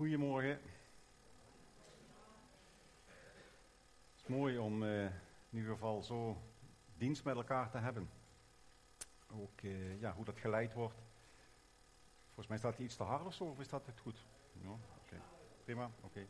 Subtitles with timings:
[0.00, 0.50] Goedemorgen.
[4.10, 5.12] Het is mooi om eh, in
[5.50, 6.42] ieder geval zo
[6.96, 8.10] dienst met elkaar te hebben.
[9.32, 11.02] Ook eh, ja, hoe dat geleid wordt.
[12.24, 14.26] Volgens mij staat hij iets te hard of zo, of is dat het goed?
[15.64, 16.26] Prima, oké.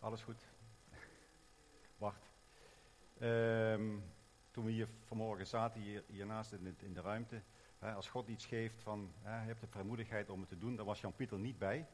[0.00, 0.46] Alles goed.
[1.98, 2.30] Wacht.
[3.18, 3.98] Ehm,
[4.50, 7.42] toen we hier vanmorgen zaten, hier, hiernaast in, in de ruimte,
[7.78, 10.76] hè, als God iets geeft van, hè, je hebt de vrijmoedigheid om het te doen,
[10.76, 11.86] daar was Jan-Pieter niet bij.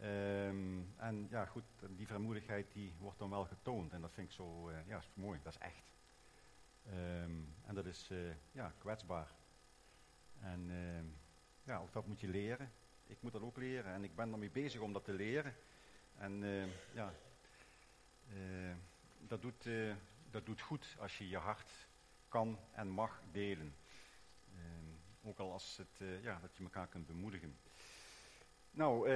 [0.00, 3.92] Ehm, en ja, goed, die vrijmoedigheid die wordt dan wel getoond.
[3.92, 5.84] En dat vind ik zo, uh, ja, is mooi, dat is echt.
[6.86, 9.28] Ehm, en dat is, uh, ja, kwetsbaar.
[10.40, 11.02] En uh,
[11.64, 12.72] ja, ook dat moet je leren.
[13.06, 15.54] Ik moet dat ook leren en ik ben ermee bezig om dat te leren.
[16.18, 16.42] En
[16.92, 17.12] ja,
[19.18, 19.68] dat, doet,
[20.30, 21.70] dat doet goed als je je hart
[22.28, 23.74] kan en mag delen.
[25.22, 27.58] ook al als het, ja, dat je elkaar kunt bemoedigen.
[28.70, 29.08] Nou,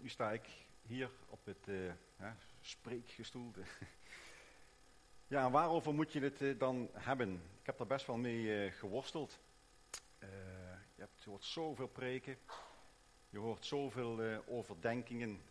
[0.00, 0.48] nu sta ik
[0.82, 1.86] hier op het uh,
[2.20, 3.60] ja, spreekgestoelte.
[5.26, 7.42] ja, waarover moet je het uh, dan hebben?
[7.60, 9.38] Ik heb daar best wel mee uh, geworsteld.
[10.94, 12.36] je, hebt, hoort zoveel preken.
[13.30, 15.42] Je hoort zoveel overdenkingen.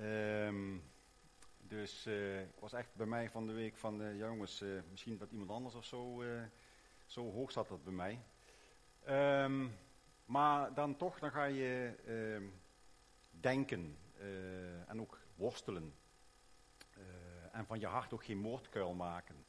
[0.00, 0.82] Um,
[1.58, 5.50] dus ik was echt bij mij van de week van, ja jongens, misschien dat iemand
[5.50, 6.22] anders of zo,
[7.06, 8.18] zo hoog zat dat bij mij.
[9.44, 9.78] Um,
[10.24, 11.94] maar dan toch, dan ga je
[13.40, 15.94] denken uh, en ook worstelen.
[16.98, 17.04] Uh,
[17.52, 19.44] en van je hart ook geen moordkuil maken.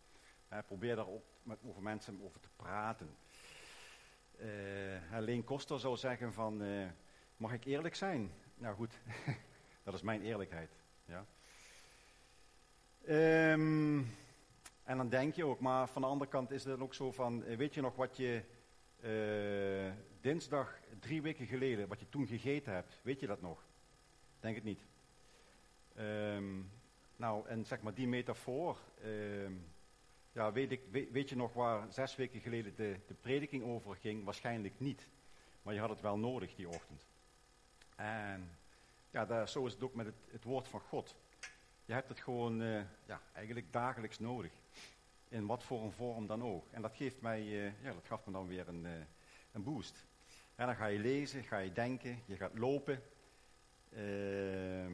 [0.66, 3.15] Probeer daar ook met, over mensen over te praten.
[5.19, 6.63] Leen Koster zou zeggen van,
[7.38, 8.31] mag ik eerlijk zijn?
[8.55, 8.99] Nou goed,
[9.83, 10.71] dat is mijn eerlijkheid.
[11.05, 11.25] Ja.
[13.53, 14.15] Um,
[14.83, 17.43] en dan denk je ook, maar van de andere kant is het ook zo van,
[17.43, 18.43] weet je nog wat je
[20.21, 23.65] dinsdag drie weken geleden, wat je toen gegeten hebt, weet je dat nog?
[24.48, 24.86] Denk het niet.
[25.98, 26.72] Um,
[27.16, 28.78] nou, en zeg maar die metafoor.
[29.06, 29.66] Um,
[30.32, 34.23] ja, weet, ik, weet, je nog waar zes weken geleden de, de prediking over ging?
[34.23, 35.10] Waarschijnlijk niet.
[35.61, 37.05] Maar je had het wel nodig die ochtend.
[37.95, 38.49] En
[39.10, 41.16] ja, daar, zo is het ook met het, woord van God.
[41.86, 44.52] Je hebt het gewoon uh, ja, eigenlijk dagelijks nodig.
[45.30, 46.66] In wat voor een vorm dan ook.
[46.71, 48.92] En dat geeft mij, uh, ja, dat gaf me dan weer een, uh,
[49.52, 50.05] een boost.
[50.55, 53.02] En dan ga je lezen, ga je denken, je gaat lopen.
[53.97, 54.93] Ehm,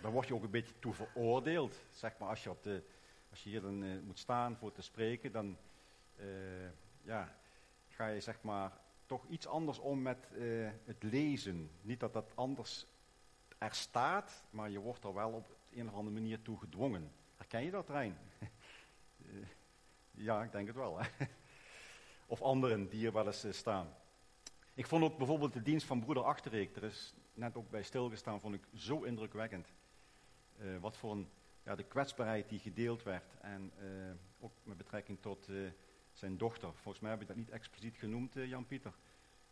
[0.00, 1.84] dan word je ook een beetje toe veroordeeld.
[1.90, 2.82] Zeg maar, als je, op de,
[3.30, 5.58] als je hier dan uh, moet staan voor te spreken, dan
[6.20, 6.26] uh,
[7.02, 7.36] ja,
[7.88, 8.72] ga je zeg maar
[9.06, 11.70] toch iets anders om met uh, het lezen.
[11.80, 12.86] Niet dat dat anders
[13.58, 17.12] er staat, maar je wordt er wel op een of andere manier toe gedwongen.
[17.36, 18.18] Herken je dat, Rijn?
[20.26, 20.98] ja, ik denk het wel.
[20.98, 21.08] Hè?
[22.26, 23.94] of anderen die hier wel eens staan.
[24.74, 26.76] Ik vond ook bijvoorbeeld de dienst van broeder Achterreek.
[26.76, 29.72] Er is net ook bij stilgestaan, vond ik zo indrukwekkend.
[30.58, 31.28] Uh, wat voor een,
[31.62, 33.36] ja, de kwetsbaarheid die gedeeld werd.
[33.40, 35.70] En uh, ook met betrekking tot uh,
[36.12, 36.74] zijn dochter.
[36.74, 38.94] Volgens mij heb ik dat niet expliciet genoemd, Jan-Pieter.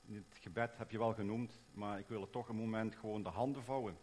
[0.06, 3.22] In het gebed heb je wel genoemd, maar ik wil er toch een moment gewoon
[3.22, 3.98] de handen vouwen.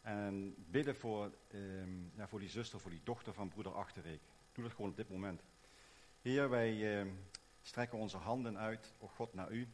[0.00, 4.20] En bidden voor, um, ja, voor die zuster, voor die dochter van broeder Achterreek.
[4.52, 5.42] Doe dat gewoon op dit moment.
[6.20, 7.06] Heer, wij
[7.62, 9.68] strekken onze handen uit, o God, naar u.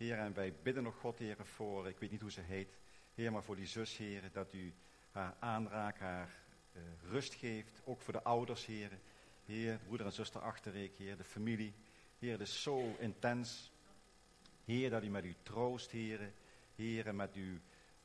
[0.00, 2.78] Heer, en wij bidden nog God, Heer, voor, ik weet niet hoe ze heet,
[3.14, 4.74] Heer, maar voor die zus, Heer, dat u
[5.10, 6.28] haar aanraakt, haar
[6.72, 7.82] uh, rust geeft.
[7.84, 8.90] Ook voor de ouders, Heer.
[9.44, 11.74] Heer, broeder en zuster Achterreek, Heer, de familie.
[12.18, 13.72] Heer, het is zo intens.
[14.64, 16.32] Heer, dat u met uw troost, Heer.
[16.74, 17.58] Heer, met uw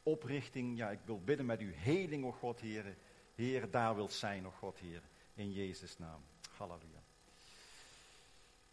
[0.03, 0.77] oprichting.
[0.77, 2.97] Ja, ik wil bidden met uw heling, o God, Heer.
[3.35, 5.01] Heer, daar wilt zijn, o God, Heer.
[5.33, 6.21] In Jezus' naam.
[6.57, 6.94] Halleluja.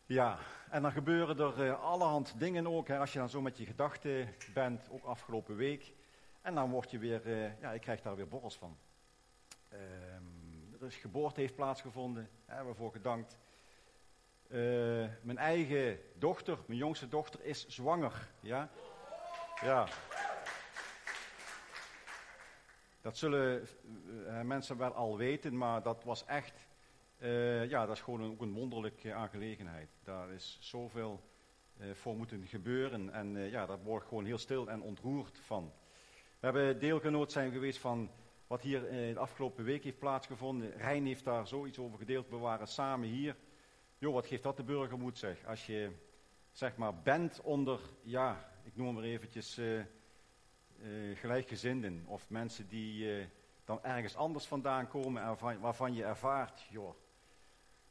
[0.06, 0.38] Ja,
[0.70, 2.88] en dan gebeuren er uh, allerhand dingen ook.
[2.88, 5.92] Hè, als je dan zo met je gedachten bent, ook afgelopen week.
[6.40, 8.78] En dan word je weer, uh, ja, ik krijg daar weer borrels van.
[9.72, 13.38] Um, er is geboorte heeft plaatsgevonden, hè, hebben we voor gedankt.
[14.48, 18.28] Uh, mijn eigen dochter, mijn jongste dochter, is zwanger.
[18.40, 18.69] Ja,
[19.60, 19.88] ja.
[23.00, 23.69] Dat zullen
[24.43, 26.66] mensen wel al weten, maar dat was echt
[27.22, 29.88] uh, ja, dat is gewoon een, ook een wonderlijke aangelegenheid.
[30.04, 31.20] Daar is zoveel
[31.80, 35.38] uh, voor moeten gebeuren en uh, ja, daar word ik gewoon heel stil en ontroerd
[35.38, 35.72] van.
[36.40, 38.10] We hebben deelgenoot zijn geweest van
[38.46, 40.76] wat hier de afgelopen week heeft plaatsgevonden.
[40.76, 42.28] Rijn heeft daar zoiets over gedeeld.
[42.28, 43.36] We waren samen hier.
[43.98, 45.46] Jo, wat geeft dat de burger moet zeg.
[45.46, 45.90] Als je
[46.50, 49.60] zeg maar bent onder, ja, ik noem maar eventjes
[51.14, 52.04] gelijkgezinden.
[52.06, 53.26] Of mensen die
[53.64, 56.94] dan ergens anders vandaan komen en waarvan je ervaart, joh,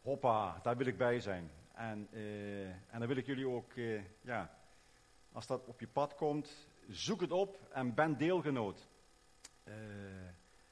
[0.01, 1.51] hoppa, daar wil ik bij zijn.
[1.73, 4.57] En, uh, en dan wil ik jullie ook, uh, ja,
[5.31, 8.87] als dat op je pad komt, zoek het op en ben deelgenoot.
[9.63, 9.73] Uh,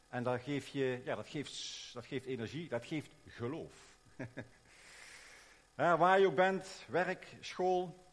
[0.07, 1.53] en dat, geef je, ja, dat, geeft,
[1.93, 3.97] dat geeft energie, dat geeft geloof.
[5.75, 8.07] waar je ook bent, werk, school,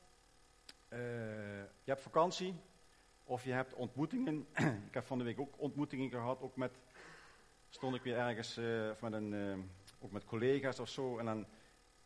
[0.89, 2.55] je hebt vakantie
[3.25, 4.47] of je hebt ontmoetingen.
[4.89, 6.79] ik heb van de week ook ontmoetingen gehad, ook met,
[7.69, 11.19] stond ik weer ergens uh, met een, ook met collega's of zo.
[11.19, 11.47] En dan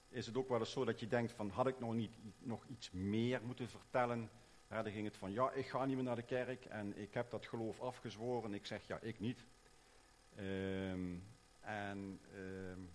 [0.08, 2.66] is het ook wel eens zo dat je denkt van, had ik nog niet nog
[2.66, 4.30] iets meer moeten vertellen?
[4.70, 7.14] Ja, dan ging het van, ja, ik ga niet meer naar de kerk en ik
[7.14, 8.54] heb dat geloof afgezworen.
[8.54, 9.46] Ik zeg, ja, ik niet.
[10.38, 11.24] Um,
[11.60, 12.90] en um,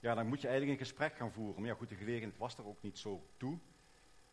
[0.00, 1.60] ja, dan moet je eigenlijk een gesprek gaan voeren.
[1.60, 3.58] Maar ja, goed, de gelegenheid was er ook niet zo toe.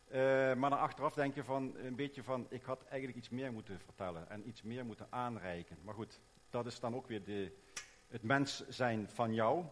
[0.08, 0.14] Uh,
[0.54, 3.80] maar dan achteraf denk je van, een beetje van, ik had eigenlijk iets meer moeten
[3.80, 5.78] vertellen en iets meer moeten aanreiken.
[5.82, 6.20] Maar goed,
[6.50, 7.52] dat is dan ook weer de,
[8.08, 9.64] het mens zijn van jou.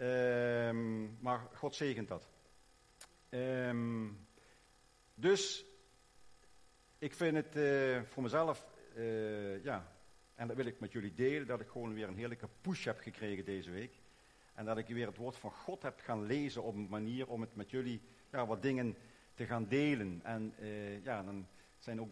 [0.00, 2.28] Um, maar God zegent dat.
[5.14, 5.64] dus
[6.98, 8.66] ik vind het uh, voor mezelf,
[8.96, 9.92] uh, ja,
[10.34, 12.98] en dat wil ik met jullie delen, dat ik gewoon weer een heerlijke push heb
[12.98, 14.00] gekregen deze week.
[14.54, 17.40] En dat ik weer het woord van God heb gaan lezen op een manier om
[17.40, 18.00] het met jullie
[18.32, 18.96] ja, wat dingen
[19.34, 20.20] te gaan delen.
[20.22, 21.46] En uh, ja, dan
[21.78, 22.10] zijn ook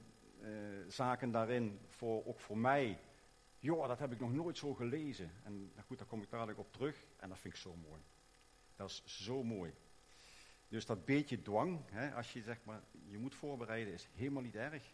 [0.89, 2.99] zaken daarin, voor, ook voor mij,
[3.59, 5.31] joh, dat heb ik nog nooit zo gelezen.
[5.45, 8.03] En nou goed, daar kom ik dadelijk op terug en dat vind ik zo mooi.
[8.77, 9.75] Dat is zo mooi.
[10.69, 14.57] Dus dat beetje dwang, hè, als je zegt maar, je moet voorbereiden, is helemaal niet
[14.57, 14.93] erg.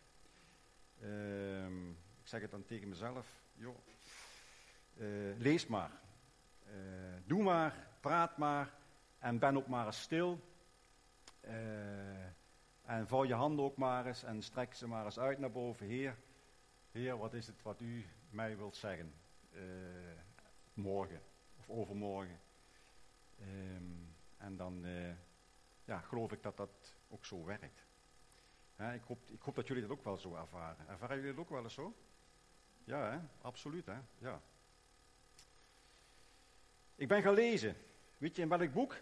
[1.00, 1.66] Uh,
[2.20, 3.76] ik zeg het dan tegen mezelf, joh,
[4.96, 5.90] uh, lees maar.
[6.66, 6.72] Uh,
[7.26, 8.74] doe maar, praat maar
[9.18, 10.40] en ben ook maar eens stil.
[11.44, 12.24] Uh,
[12.82, 15.86] en vouw je handen ook maar eens en strek ze maar eens uit naar boven.
[15.86, 16.16] Heer,
[16.90, 19.14] Heer, wat is het wat u mij wilt zeggen?
[20.74, 21.22] morgen
[21.58, 22.40] of overmorgen.
[23.40, 24.86] Um, en dan
[25.84, 27.86] ja, geloof ik dat dat ook zo werkt.
[28.94, 30.88] ik, hoop, ik hoop dat jullie dat ook wel zo ervaren.
[30.88, 31.94] Ervaren jullie dat ook wel eens zo?
[32.84, 33.18] Ja, hè?
[33.40, 33.86] absoluut.
[33.86, 33.98] Hè?
[34.18, 34.40] Ja.
[36.94, 37.76] Ik ben gaan lezen.
[38.18, 38.96] Weet je in welk boek?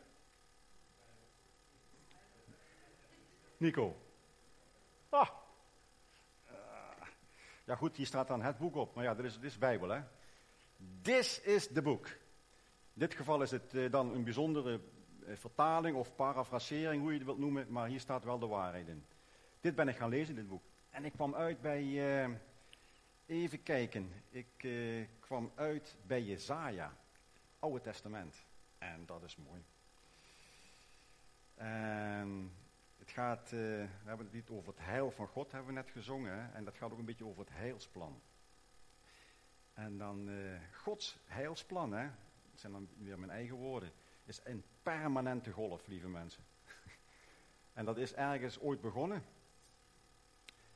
[3.57, 3.97] Nico.
[5.09, 5.42] Ah.
[7.65, 8.95] Ja goed, hier staat dan het boek op.
[8.95, 10.01] Maar ja, dit is, is Bijbel hè.
[11.03, 12.07] This is the book.
[12.07, 14.81] In dit geval is het uh, dan een bijzondere
[15.21, 17.67] uh, vertaling of parafrasering, hoe je het wilt noemen.
[17.69, 19.05] Maar hier staat wel de waarheid in.
[19.61, 20.63] Dit ben ik gaan lezen, dit boek.
[20.91, 22.39] En ik kwam uit bij
[23.27, 24.13] Even kijken.
[24.31, 24.69] Ik
[25.21, 26.97] kwam uit bij Jezaja,
[27.59, 28.45] Oude Testament.
[28.79, 29.63] En dat is mooi.
[31.55, 32.53] En
[33.13, 36.55] gaat, uh, we hebben het niet over het heil van God, hebben we net gezongen.
[36.55, 38.21] En dat gaat ook een beetje over het heilsplan.
[39.75, 42.05] En dan uh, Gods heilsplan, hè?
[42.51, 43.93] dat zijn dan weer mijn eigen woorden,
[44.25, 46.45] is een permanente golf, lieve mensen.
[47.73, 49.25] en dat is ergens ooit begonnen.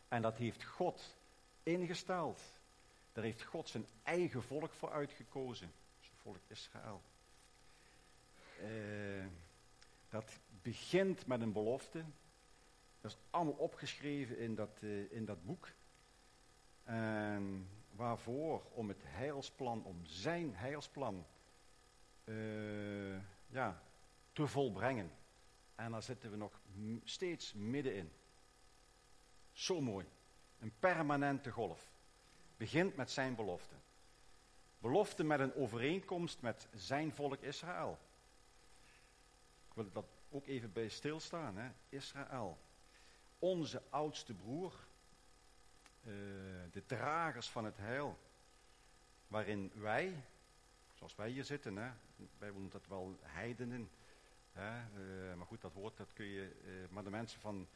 [0.09, 1.17] En dat heeft God
[1.63, 2.41] ingesteld.
[3.13, 5.73] Daar heeft God zijn eigen volk voor uitgekozen.
[6.01, 7.03] Zijn volk Israël.
[8.63, 9.27] Uh,
[10.09, 12.05] dat begint met een belofte.
[13.07, 15.73] Dat is allemaal opgeschreven in dat, uh, in dat boek.
[16.85, 18.63] En waarvoor?
[18.73, 21.27] Om het heilsplan, om zijn heilsplan
[22.25, 23.17] uh,
[23.47, 23.83] ja,
[24.33, 25.11] te volbrengen.
[25.75, 26.61] En daar zitten we nog
[27.05, 28.13] steeds middenin.
[29.53, 30.07] Zo mooi.
[30.59, 31.91] Een permanente golf.
[32.57, 33.75] Begint met zijn belofte.
[34.79, 37.99] Belofte met een overeenkomst met zijn volk Israël.
[39.69, 41.57] Ik wil dat ook even bij stilstaan.
[41.57, 41.71] Hè?
[41.89, 42.59] Israël.
[43.39, 44.73] Onze oudste broer.
[46.03, 46.13] Uh,
[46.73, 48.19] de dragers van het heil.
[49.29, 50.25] Waarin wij,
[50.95, 51.91] zoals wij hier zitten, hè,
[52.39, 53.91] wij noemen dat wel heidenen.
[54.53, 56.57] Hè, uh, maar goed, dat woord dat kun je.
[56.65, 57.69] Uh, maar de mensen van,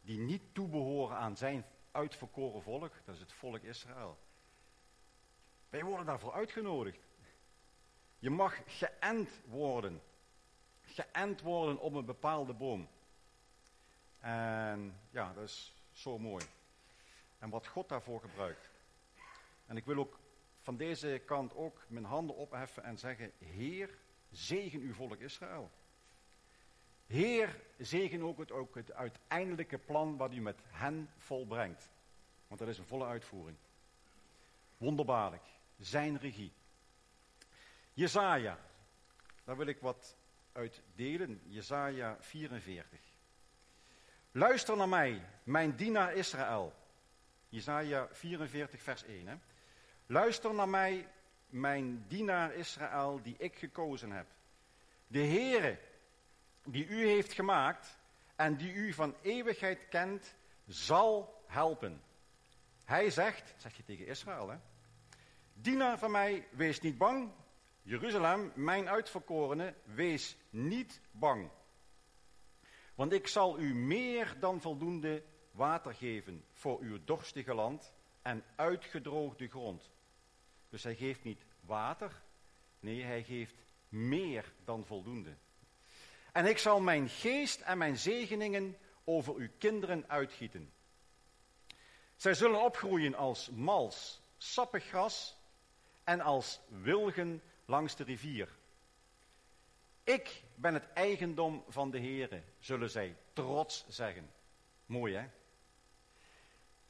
[0.00, 4.18] die niet toebehoren aan zijn uitverkoren volk, dat is het volk Israël.
[5.70, 7.06] Wij worden daarvoor uitgenodigd.
[8.18, 10.02] Je mag geënt worden.
[10.82, 12.88] Geënt worden op een bepaalde boom.
[14.26, 16.44] En ja, dat is zo mooi.
[17.38, 18.70] En wat God daarvoor gebruikt.
[19.66, 20.18] En ik wil ook
[20.60, 23.98] van deze kant ook mijn handen opheffen en zeggen: Heer,
[24.30, 25.70] zegen uw volk Israël.
[27.06, 31.90] Heer, zegen ook het, ook het uiteindelijke plan wat u met hen volbrengt.
[32.46, 33.58] Want dat is een volle uitvoering.
[34.76, 35.44] Wonderbaarlijk.
[35.78, 36.52] Zijn regie.
[37.92, 38.58] Jezaja.
[39.44, 40.16] Daar wil ik wat
[40.52, 41.40] uit delen.
[41.44, 43.15] Jezaja 44.
[44.36, 46.74] Luister naar mij, mijn dienaar Israël.
[47.48, 49.26] Jezaja 44 vers 1.
[49.26, 49.34] Hè?
[50.06, 51.08] Luister naar mij,
[51.46, 54.26] mijn dienaar Israël, die ik gekozen heb.
[55.06, 55.78] De Heere,
[56.64, 57.98] die u heeft gemaakt
[58.34, 60.34] en die u van eeuwigheid kent,
[60.66, 62.02] zal helpen.
[62.84, 64.56] Hij zegt, zeg je tegen Israël, hè?
[65.52, 67.30] Dienaar van mij, wees niet bang.
[67.82, 71.50] Jeruzalem, mijn uitverkorene, wees niet bang.
[72.96, 79.48] Want ik zal u meer dan voldoende water geven voor uw dorstige land en uitgedroogde
[79.48, 79.90] grond.
[80.68, 82.22] Dus hij geeft niet water,
[82.80, 83.54] nee, hij geeft
[83.88, 85.36] meer dan voldoende.
[86.32, 90.72] En ik zal mijn geest en mijn zegeningen over uw kinderen uitgieten.
[92.16, 95.36] Zij zullen opgroeien als mals, sappig gras
[96.04, 98.55] en als wilgen langs de rivier.
[100.06, 104.30] Ik ben het eigendom van de Heere, zullen zij trots zeggen.
[104.86, 105.28] Mooi hè?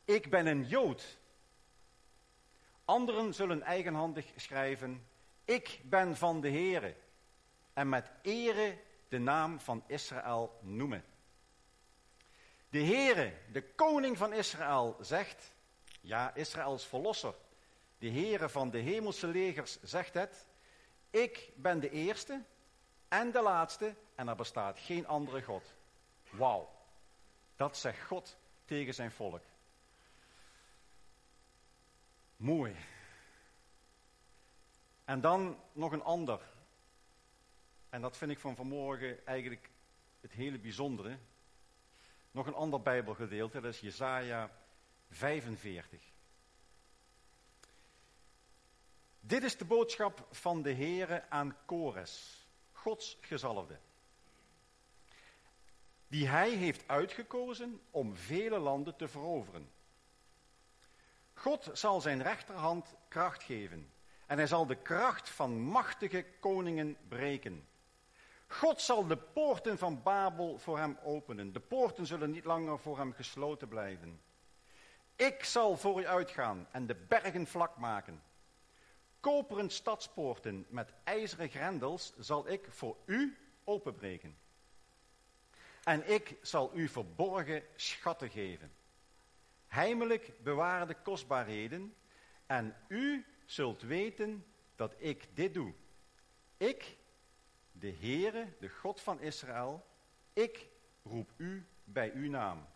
[0.04, 1.18] Ik ben een Jood.
[2.84, 5.06] Anderen zullen eigenhandig schrijven,
[5.44, 6.94] ik ben van de Heere.
[7.72, 11.04] En met ere de naam van Israël noemen.
[12.68, 15.54] De Heere, de koning van Israël, zegt,
[16.00, 17.34] ja, Israëls verlosser,
[17.98, 20.46] de Heere van de hemelse legers zegt het,
[21.10, 22.44] ik ben de eerste
[23.08, 25.74] en de laatste en er bestaat geen andere God.
[26.30, 26.70] Wauw,
[27.56, 29.42] dat zegt God tegen zijn volk.
[32.36, 32.76] Mooi.
[35.04, 36.40] En dan nog een ander.
[37.88, 39.70] En dat vind ik van vanmorgen eigenlijk
[40.20, 41.18] het hele bijzondere.
[42.30, 44.50] Nog een ander Bijbelgedeelte, dat is Jesaja
[45.10, 46.00] 45.
[49.20, 52.45] Dit is de boodschap van de Heere aan Kores,
[52.86, 53.78] Gods gezalfde.
[56.08, 59.70] Die hij heeft uitgekozen om vele landen te veroveren.
[61.34, 63.90] God zal zijn rechterhand kracht geven.
[64.26, 67.68] En hij zal de kracht van machtige koningen breken.
[68.46, 71.52] God zal de poorten van Babel voor hem openen.
[71.52, 74.20] De poorten zullen niet langer voor hem gesloten blijven.
[75.16, 78.22] Ik zal voor u uitgaan en de bergen vlak maken.
[79.26, 84.38] Koperen stadspoorten met ijzeren grendels zal ik voor u openbreken.
[85.84, 88.72] En ik zal u verborgen schatten geven.
[89.66, 91.94] Heimelijk bewaarde kostbaarheden.
[92.46, 95.72] En u zult weten dat ik dit doe.
[96.56, 96.96] Ik,
[97.72, 99.86] de Heere, de God van Israël,
[100.32, 100.66] ik
[101.02, 102.66] roep u bij uw naam.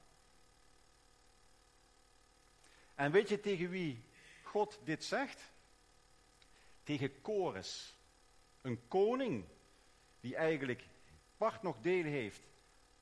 [2.94, 4.04] En weet je tegen wie
[4.42, 5.50] God dit zegt?
[6.82, 7.96] Tegen Kores,
[8.60, 9.44] een koning
[10.20, 10.88] die eigenlijk
[11.36, 12.42] part nog deel heeft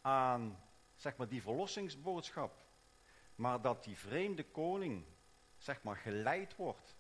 [0.01, 0.63] aan
[0.97, 2.67] zeg maar, die verlossingsboodschap.
[3.35, 5.05] Maar dat die vreemde koning
[5.57, 6.97] zeg maar, geleid wordt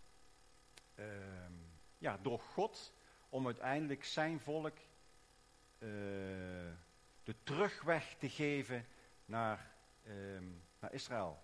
[0.98, 1.52] Ehm,
[1.98, 2.92] ja, door God
[3.28, 5.88] om uiteindelijk zijn volk uh,
[7.22, 8.86] de terugweg te geven
[9.24, 9.72] naar,
[10.04, 10.44] ehm,
[10.80, 11.38] naar Israël.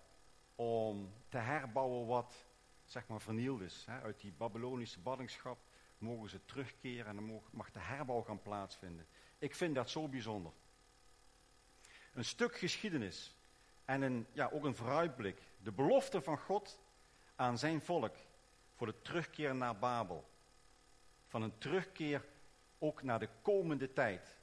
[0.55, 2.44] Om te herbouwen wat
[2.85, 3.83] zeg maar vernield is.
[3.85, 4.01] Hè.
[4.01, 5.57] Uit die Babylonische ballingschap
[5.97, 9.05] mogen ze terugkeren en dan mag de herbouw gaan plaatsvinden.
[9.37, 10.51] Ik vind dat zo bijzonder.
[12.13, 13.35] Een stuk geschiedenis
[13.85, 15.41] en een, ja, ook een vooruitblik.
[15.57, 16.79] De belofte van God
[17.35, 18.15] aan zijn volk
[18.75, 20.29] voor de terugkeer naar Babel.
[21.27, 22.25] Van een terugkeer
[22.79, 24.37] ook naar de komende tijd.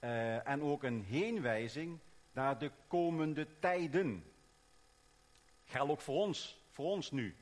[0.00, 1.98] Uh, en ook een heenwijzing
[2.32, 4.32] naar de komende tijden.
[5.64, 7.36] Geldt ook voor ons, voor ons nu.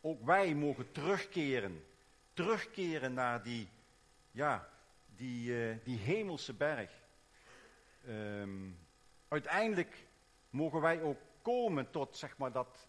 [0.00, 1.84] Ook wij mogen terugkeren.
[2.32, 3.68] Terugkeren naar die,
[4.30, 4.68] ja,
[5.16, 6.90] die, uh, die hemelse berg.
[8.08, 8.78] Um,
[9.28, 10.06] uiteindelijk
[10.50, 12.86] mogen wij ook komen tot zeg maar, dat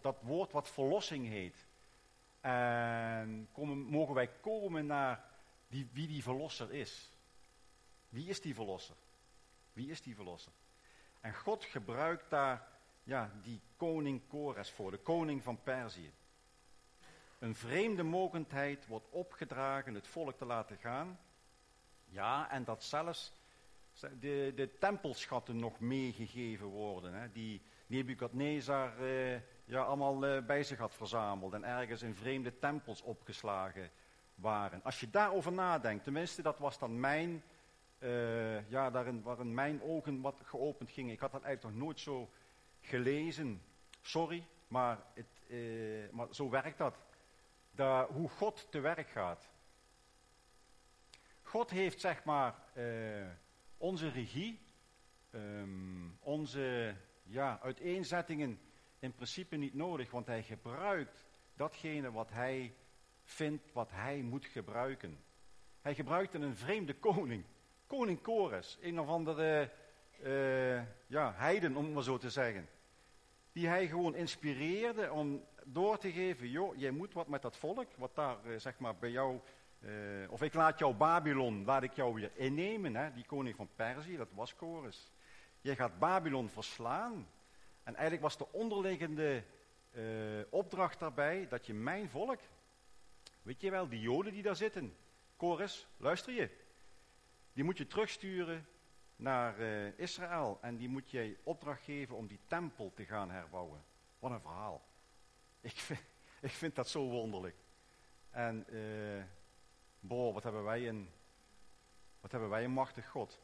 [0.00, 1.66] dat woord wat verlossing heet.
[2.40, 5.24] En komen, mogen wij komen naar
[5.68, 7.10] die, wie die verlosser is.
[8.08, 8.96] Wie is die verlosser?
[9.72, 10.52] Wie is die verlosser?
[11.20, 12.77] En God gebruikt daar
[13.08, 16.12] ja, die koning Kores voor, de koning van Perzië.
[17.38, 21.18] Een vreemde mogendheid wordt opgedragen het volk te laten gaan.
[22.04, 23.32] Ja, en dat zelfs
[24.20, 27.14] de, de tempelschatten nog meegegeven worden.
[27.14, 32.58] Hè, die Nebuchadnezzar eh, ja, allemaal uh, bij zich had verzameld en ergens in vreemde
[32.58, 33.90] tempels opgeslagen
[34.34, 34.82] waren.
[34.82, 37.42] Als je daarover nadenkt, tenminste dat was dan mijn,
[37.98, 41.12] uh, ja, daarin waren mijn ogen wat geopend gingen.
[41.12, 42.28] Ik had dat eigenlijk nog nooit zo
[42.88, 43.62] gelezen.
[44.00, 46.98] Sorry, maar, het, uh, maar zo werkt dat.
[48.08, 49.50] Hoe God te werk gaat.
[51.42, 52.54] God heeft zeg maar
[53.76, 54.60] onze regie,
[55.30, 58.60] um, onze ja, uiteenzettingen
[58.98, 62.74] in principe niet nodig, want hij gebruikt datgene wat hij
[63.22, 65.18] vindt, wat hij moet gebruiken.
[65.80, 67.44] Hij gebruikte een vreemde koning,
[67.86, 69.72] koning Kores, een of andere
[70.22, 72.68] uh, ja, heiden, om het maar zo te zeggen.
[73.58, 77.86] Die hij gewoon inspireerde om door te geven, joh, jij moet wat met dat volk,
[77.96, 79.40] wat daar eh, zeg maar bij jou,
[79.80, 79.90] eh,
[80.28, 84.16] of ik laat jou Babylon, laat ik jou weer innemen, hè, die koning van Perzië,
[84.16, 85.10] dat was Chorus.
[85.60, 87.28] Je gaat Babylon verslaan.
[87.82, 89.42] En eigenlijk was de onderliggende
[89.90, 90.02] eh,
[90.50, 92.40] opdracht daarbij dat je mijn volk,
[93.42, 94.96] weet je wel, die joden die daar zitten,
[95.36, 96.50] Chorus, luister je,
[97.52, 98.66] die moet je terugsturen
[99.18, 103.84] naar uh, Israël en die moet je opdracht geven om die tempel te gaan herbouwen.
[104.18, 104.82] Wat een verhaal.
[105.60, 106.00] Ik vind,
[106.40, 107.56] ik vind dat zo wonderlijk.
[108.30, 109.24] En uh,
[110.00, 111.10] boh, wat hebben wij een,
[112.20, 113.40] wat hebben wij een machtig God.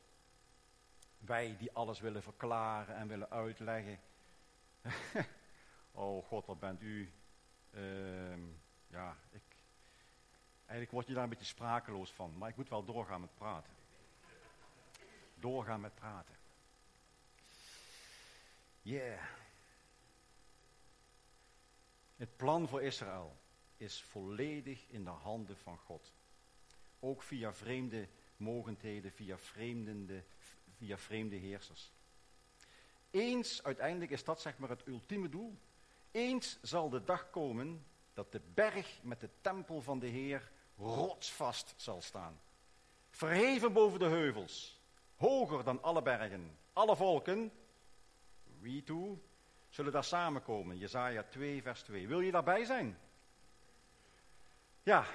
[1.19, 4.01] Wij die alles willen verklaren en willen uitleggen.
[5.93, 7.13] oh God, wat bent u?
[7.71, 8.37] Uh,
[8.87, 9.43] ja, ik,
[10.57, 12.39] eigenlijk word je daar een beetje sprakeloos van.
[12.39, 13.74] Maar ik moet wel doorgaan met praten
[15.35, 16.35] doorgaan met praten.
[18.83, 19.23] Yeah.
[22.17, 23.37] Het plan voor Israël
[23.77, 26.13] is volledig in de handen van God.
[27.01, 29.37] Ook via vreemde mogendheden, via,
[30.77, 31.93] via vreemde heersers.
[33.11, 35.59] Eens, uiteindelijk is dat zeg maar het ultieme doel.
[36.11, 41.75] Eens zal de dag komen dat de berg met de tempel van de Heer rotsvast
[41.77, 42.41] zal staan.
[43.11, 44.81] Verheven boven de heuvels
[45.17, 46.59] hoger dan alle bergen.
[46.73, 47.53] Alle volken,
[48.59, 49.19] wie toe,
[49.69, 50.79] zullen daar samenkomen.
[50.79, 52.09] Jezaja 2, vers 2.
[52.09, 52.99] Wil je daarbij zijn?
[54.83, 55.07] Ja,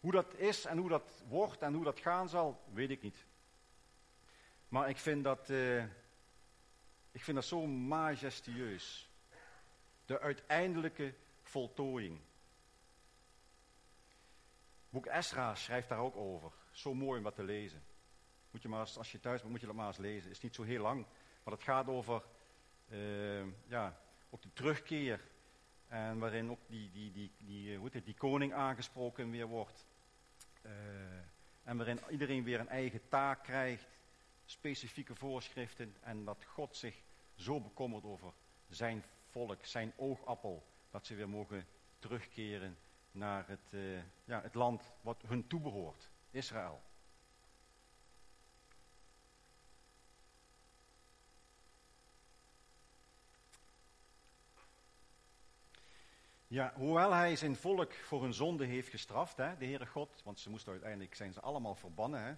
[0.00, 3.24] hoe dat is en hoe dat wordt en hoe dat gaan zal, weet ik niet.
[4.68, 5.82] Maar ik vind dat, uh,
[7.10, 9.10] ik vind dat zo majestueus.
[10.04, 12.20] De uiteindelijke voltooiing.
[14.90, 16.52] Boek Esra schrijft daar ook over.
[16.70, 17.82] Zo mooi om wat te lezen.
[18.50, 20.28] Moet je maar als, als je thuis bent, moet je dat maar eens lezen.
[20.28, 21.06] Het is niet zo heel lang,
[21.42, 22.22] maar het gaat over
[22.88, 25.20] uh, ja, ook de terugkeer.
[25.88, 29.86] En waarin ook die, die, die, die, eh, hoe het, die koning aangesproken weer wordt.
[30.62, 30.72] Uh,
[31.64, 34.00] en waarin iedereen weer een eigen taak krijgt,
[34.44, 35.96] specifieke voorschriften.
[36.00, 37.02] En dat God zich
[37.34, 38.32] zo bekommert over
[38.68, 40.66] zijn volk, zijn oogappel.
[40.90, 41.66] Dat ze weer mogen
[41.98, 42.78] terugkeren
[43.12, 46.82] naar het, ja, het land wat hun toebehoort, Israël.
[56.50, 60.40] Ja, hoewel hij zijn volk voor hun zonde heeft gestraft, hè, de Heere God, want
[60.40, 62.34] ze moesten uiteindelijk, zijn ze allemaal verbannen, hè,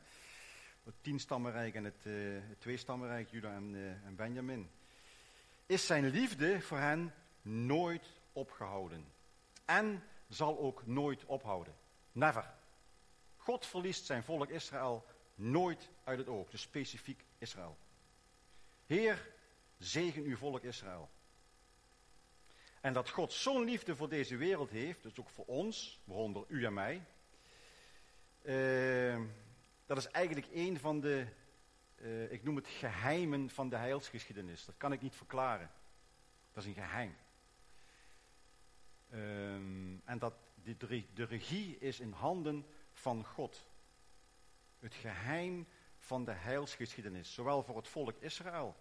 [0.84, 4.70] het tienstammenrijk en het, uh, het Juda en, uh, en Benjamin,
[5.66, 9.04] is zijn liefde voor hen nooit opgehouden.
[9.64, 11.74] En zal ook nooit ophouden.
[12.12, 12.54] Never.
[13.36, 17.76] God verliest zijn volk Israël nooit uit het oog, dus specifiek Israël.
[18.86, 19.32] Heer,
[19.78, 21.10] zegen uw volk Israël.
[22.82, 26.64] En dat God zo'n liefde voor deze wereld heeft, dus ook voor ons, waaronder u
[26.64, 27.04] en mij.
[28.42, 29.20] Uh,
[29.86, 31.26] dat is eigenlijk een van de,
[31.96, 34.64] uh, ik noem het geheimen van de heilsgeschiedenis.
[34.64, 35.70] Dat kan ik niet verklaren.
[36.52, 37.16] Dat is een geheim.
[39.10, 39.54] Uh,
[40.04, 43.66] en dat de, de regie is in handen van God.
[44.78, 45.66] Het geheim
[45.98, 48.76] van de heilsgeschiedenis, zowel voor het volk Israël,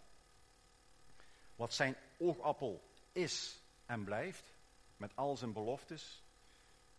[1.56, 3.61] wat zijn oogappel is
[3.92, 4.54] en blijft.
[4.98, 6.24] Met al zijn beloftes.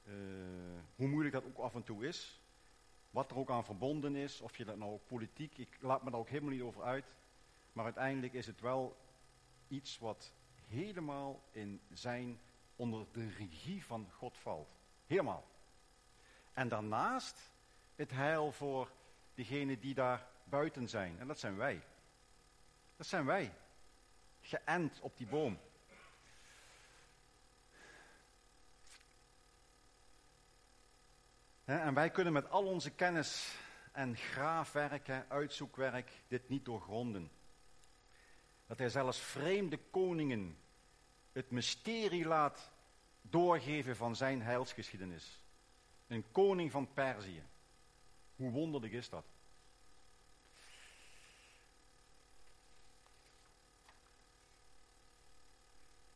[0.05, 0.14] Uh,
[0.96, 2.40] hoe moeilijk dat ook af en toe is.
[3.11, 4.40] Wat er ook aan verbonden is.
[4.40, 5.59] Of je dat nou politiek.
[5.59, 7.05] Ik laat me daar ook helemaal niet over uit.
[7.72, 8.96] Maar uiteindelijk is het wel
[9.68, 10.33] iets wat
[10.68, 12.40] helemaal in zijn.
[12.76, 14.68] onder de regie van God valt.
[15.07, 15.44] Helemaal.
[16.52, 17.50] En daarnaast
[17.94, 18.92] het heil voor
[19.35, 21.18] degenen die daar buiten zijn.
[21.18, 21.83] En dat zijn wij.
[22.96, 23.52] Dat zijn wij.
[24.40, 25.59] Geënt op die boom.
[31.80, 33.58] En wij kunnen met al onze kennis
[33.92, 37.30] en graafwerken, uitzoekwerk, dit niet doorgronden.
[38.66, 40.58] Dat hij zelfs vreemde koningen
[41.32, 42.72] het mysterie laat
[43.20, 45.44] doorgeven van zijn heilsgeschiedenis.
[46.06, 47.42] Een koning van Perzië.
[48.37, 49.24] Hoe wonderlijk is dat?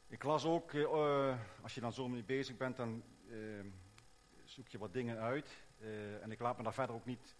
[0.06, 3.64] Ik las ook, uh, als je dan zo mee bezig bent, dan uh,
[4.56, 5.64] zoek je wat dingen uit.
[5.78, 7.34] Uh, en ik laat me daar verder ook niet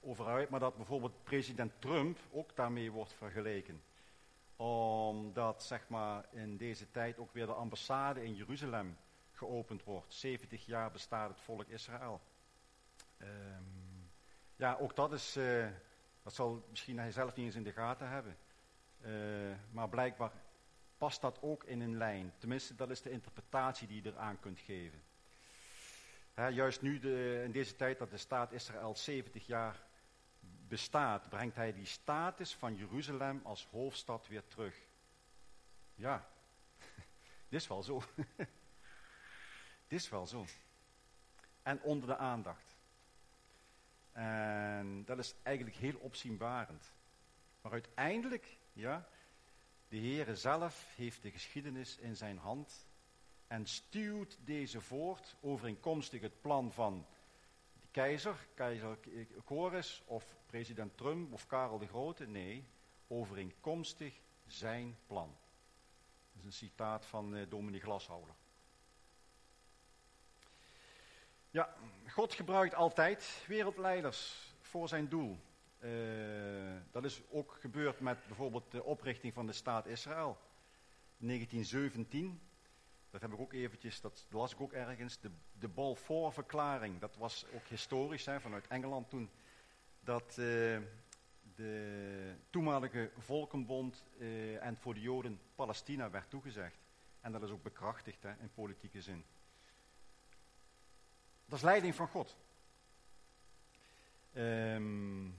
[0.00, 3.82] over uit, maar dat bijvoorbeeld president Trump ook daarmee wordt vergeleken.
[4.56, 8.96] Omdat, zeg maar, in deze tijd ook weer de ambassade in Jeruzalem
[9.32, 10.14] geopend wordt.
[10.14, 12.20] 70 jaar bestaat het volk Israël.
[13.22, 14.10] Um,
[14.56, 15.68] ja, ook dat is, uh,
[16.22, 18.36] dat zal misschien hij zelf niet eens in de gaten hebben.
[19.00, 20.32] Uh, maar blijkbaar
[20.98, 22.32] past dat ook in een lijn.
[22.38, 25.02] Tenminste, dat is de interpretatie die je eraan kunt geven.
[26.46, 29.86] Juist nu, de, in deze tijd dat de staat Israël 70 jaar
[30.68, 34.76] bestaat, brengt hij die status van Jeruzalem als hoofdstad weer terug.
[35.94, 36.28] Ja,
[37.48, 38.02] dit is wel zo.
[39.88, 40.44] dit is wel zo.
[41.62, 42.76] En onder de aandacht.
[44.12, 46.92] En dat is eigenlijk heel opzienbarend.
[47.60, 49.08] Maar uiteindelijk, ja,
[49.88, 52.87] de Heere zelf heeft de geschiedenis in zijn hand
[53.48, 57.06] en stuwt deze voort overeenkomstig het plan van
[57.80, 58.98] de keizer, keizer
[59.44, 62.26] Chorus of president Trump of Karel de Grote.
[62.26, 62.64] Nee,
[63.06, 65.36] overeenkomstig zijn plan.
[66.32, 68.34] Dat is een citaat van dominee Glashouder.
[71.50, 71.74] Ja,
[72.08, 75.38] God gebruikt altijd wereldleiders voor zijn doel.
[75.80, 80.38] Uh, dat is ook gebeurd met bijvoorbeeld de oprichting van de staat Israël.
[81.18, 82.40] 1917.
[83.10, 85.20] Dat heb ik ook eventjes, dat las ik ook ergens.
[85.20, 89.30] De, de Balfour-verklaring, dat was ook historisch hè, vanuit Engeland toen.
[90.00, 90.80] Dat uh,
[91.54, 96.78] de toenmalige Volkenbond uh, en voor de Joden Palestina werd toegezegd.
[97.20, 99.24] En dat is ook bekrachtigd hè, in politieke zin.
[101.46, 102.36] Dat is leiding van God.
[104.34, 105.38] Um,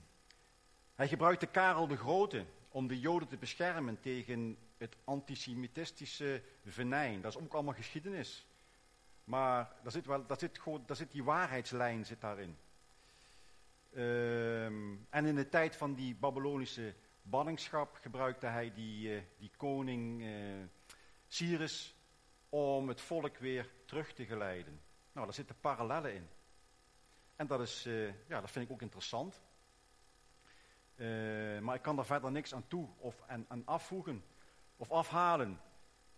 [0.94, 7.20] hij gebruikte Karel de Grote om de Joden te beschermen tegen het antisemitistische venijn.
[7.20, 8.46] Dat is ook allemaal geschiedenis.
[9.24, 12.56] Maar daar zit, wel, daar zit, daar zit die waarheidslijn zit daarin.
[13.96, 20.22] Um, en in de tijd van die Babylonische banningschap gebruikte hij die, uh, die koning
[20.22, 20.30] uh,
[21.28, 21.94] Cyrus
[22.48, 24.80] om het volk weer terug te geleiden.
[25.12, 26.28] Nou, daar zitten parallellen in.
[27.36, 29.40] En dat, is, uh, ja, dat vind ik ook interessant.
[31.00, 34.24] Uh, maar ik kan daar verder niks aan toe of aan, aan afvoegen
[34.76, 35.60] of afhalen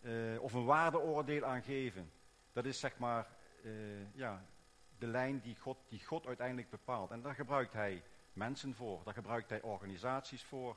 [0.00, 2.12] uh, of een waardeoordeel aan geven.
[2.52, 3.28] Dat is zeg maar
[3.62, 4.44] uh, ja,
[4.98, 7.10] de lijn die God, die God uiteindelijk bepaalt.
[7.10, 10.76] En daar gebruikt hij mensen voor, daar gebruikt hij organisaties voor.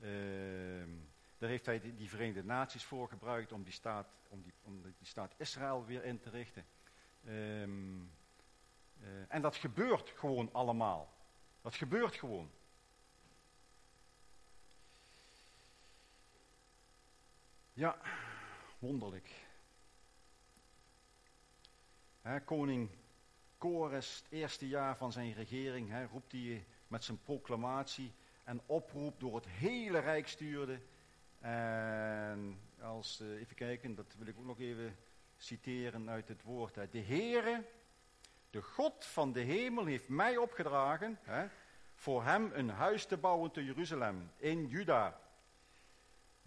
[0.00, 0.90] Ehm,
[1.38, 5.06] daar heeft hij die, Verenigde Naties voor gebruikt om die staat, om die, om die
[5.06, 6.64] staat Israël weer in te richten.
[7.26, 8.10] Um,
[9.28, 11.12] en dat gebeurt gewoon allemaal.
[11.60, 12.50] Dat gebeurt gewoon.
[17.78, 17.96] Ja,
[18.78, 19.34] wonderlijk.
[22.44, 22.90] koning
[23.58, 28.12] Kores, het eerste jaar van zijn regering, roept hij met zijn proclamatie
[28.44, 30.80] en oproep door het hele rijk stuurde.
[31.40, 34.96] En als, uh, even kijken, dat wil ik ook nog even
[35.36, 36.74] citeren uit het woord.
[36.74, 37.64] De Heere,
[38.50, 41.18] de God van de hemel, heeft mij opgedragen
[41.94, 45.27] voor hem een huis te bouwen te Jeruzalem, in Juda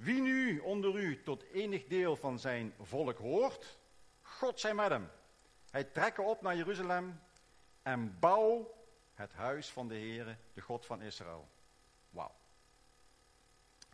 [0.02, 3.78] wie nu onder u tot enig deel van zijn volk hoort,
[4.22, 5.10] God zij met hem.
[5.70, 7.20] Hij trekken op naar Jeruzalem
[7.82, 8.74] en bouw
[9.14, 11.50] het huis van de Heere, de God van Israël.
[12.10, 12.36] Wauw.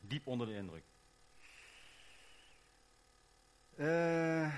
[0.01, 0.83] Diep onder de indruk.
[3.75, 4.55] Uh,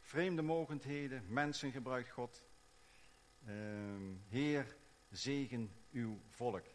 [0.00, 2.42] vreemde mogendheden, mensen gebruikt God.
[3.46, 3.54] Uh,
[4.28, 4.76] Heer,
[5.10, 6.66] zegen uw volk.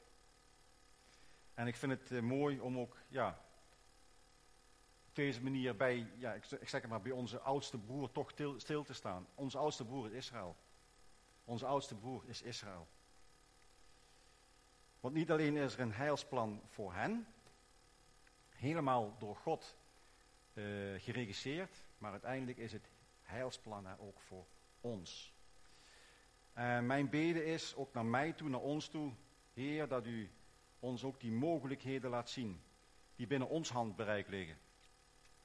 [1.54, 3.43] En ik vind het uh, mooi om ook ja,
[5.16, 8.94] deze manier bij, ja, ik, zeg het maar, bij onze oudste broer toch stil te
[8.94, 9.28] staan.
[9.36, 10.56] Onze oudste broer is Israël.
[11.46, 12.88] Onze oudste broer is Israël.
[15.00, 17.28] Want niet alleen is er een heilsplan voor hen,
[18.50, 19.78] helemaal door God
[20.54, 20.64] uh,
[21.02, 22.90] geregisseerd, maar uiteindelijk is het
[23.22, 24.46] heilsplan er ook voor
[24.82, 25.34] ons.
[26.58, 29.12] Uh, mijn bede is ook naar mij toe, naar ons toe,
[29.54, 30.32] Heer, dat u
[30.80, 32.62] ons ook die mogelijkheden laat zien,
[33.16, 34.58] die binnen ons handbereik liggen.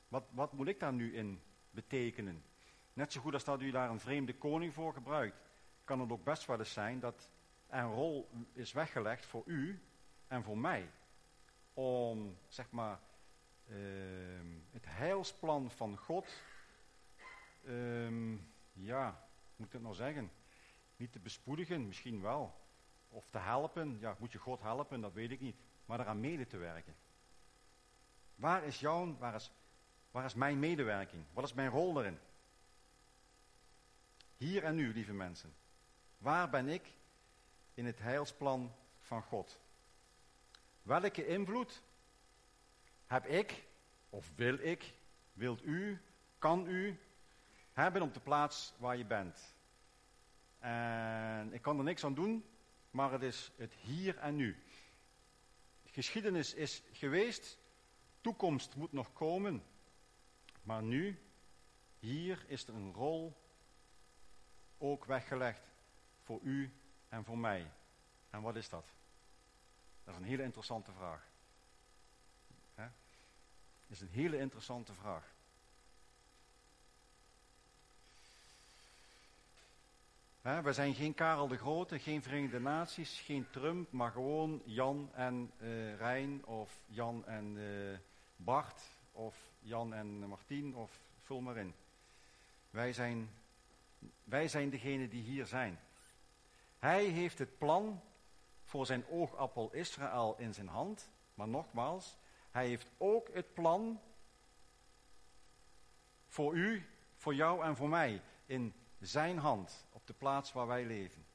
[0.09, 2.45] Wat, wat moet ik daar nu in betekenen?
[2.93, 5.37] Net zo goed als dat u daar een vreemde koning voor gebruikt,
[5.85, 7.31] kan het ook best wel eens zijn dat
[7.67, 9.83] er een rol is weggelegd voor u
[10.27, 10.91] en voor mij.
[11.75, 13.01] Om, zeg maar,
[13.67, 13.77] uh,
[14.71, 16.43] het heilsplan van God,
[17.63, 18.39] uh,
[18.73, 20.31] ja, moet ik het nou zeggen?
[20.97, 22.55] Niet te bespoedigen, misschien wel.
[23.09, 25.57] Of te helpen, ja, moet je God helpen, dat weet ik niet.
[25.87, 26.97] Maar eraan mede te werken.
[28.35, 29.51] Waar is jouw, waar is
[30.11, 31.25] Waar is mijn medewerking?
[31.33, 32.19] Wat is mijn rol erin?
[34.37, 35.55] Hier en nu, lieve mensen.
[36.19, 36.93] Waar ben ik
[37.75, 39.59] in het heilsplan van God?
[40.83, 41.83] Welke invloed
[43.07, 43.65] heb ik,
[44.11, 44.95] of wil ik,
[45.33, 46.01] wilt u,
[46.39, 46.99] kan u
[47.73, 49.55] hebben op de plaats waar je bent?
[50.59, 52.45] En ik kan er niks aan doen,
[52.91, 54.63] maar het is het hier en nu.
[55.85, 57.59] Geschiedenis is geweest,
[58.21, 59.63] toekomst moet nog komen.
[60.69, 61.19] Maar nu,
[61.99, 63.37] hier is er een rol
[64.79, 65.61] ook weggelegd
[66.23, 66.73] voor u
[67.09, 67.71] en voor mij.
[68.31, 68.85] En wat is dat?
[70.05, 71.23] Dat is een hele interessante vraag.
[72.75, 72.91] Dat
[73.87, 75.25] is een hele interessante vraag.
[80.63, 85.53] we zijn geen Karel de Grote, geen Verenigde Naties, geen Trump, maar gewoon Jan en
[85.61, 87.99] uh, Rijn of Jan en uh,
[88.37, 91.75] Bart of Jan en Martien of vul maar in.
[92.71, 93.31] Wij zijn,
[94.25, 95.79] wij zijn degene die hier zijn.
[96.79, 98.01] Hij heeft het plan
[98.65, 102.17] voor zijn oogappel Israël in zijn hand, maar nogmaals,
[102.51, 104.01] hij heeft ook het plan
[106.29, 110.85] voor u, voor jou en voor mij in zijn hand op de plaats waar wij
[110.85, 111.27] leven.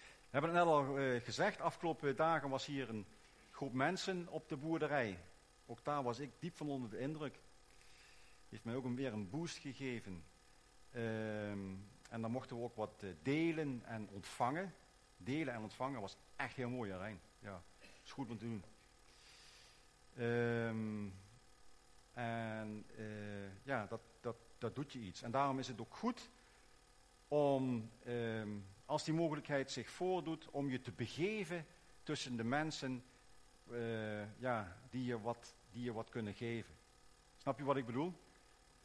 [0.00, 3.06] We hebben het net al uh, gezegd, afgelopen dagen was hier een
[3.50, 5.18] groep mensen op de boerderij.
[5.72, 7.40] Ook daar was ik diep van onder de indruk.
[8.48, 10.24] Heeft mij ook weer een boost gegeven.
[10.90, 11.74] Ehm,
[12.10, 14.74] en dan mochten we ook wat eh, delen en ontvangen.
[15.16, 17.20] Delen en ontvangen was echt heel mooi, Rijn.
[17.38, 17.62] Ja,
[18.04, 18.64] is goed om te doen.
[20.16, 21.08] Ehm,
[22.12, 25.22] en uh, ja, dat, dat, dat doet je iets.
[25.22, 26.30] En daarom is het ook goed
[27.28, 31.66] om, ehm, als die mogelijkheid zich voordoet, om je te begeven
[32.02, 33.04] tussen de mensen
[33.70, 36.74] uh, ja, die, je wat, die je wat kunnen geven.
[37.36, 38.12] Snap je wat ik bedoel?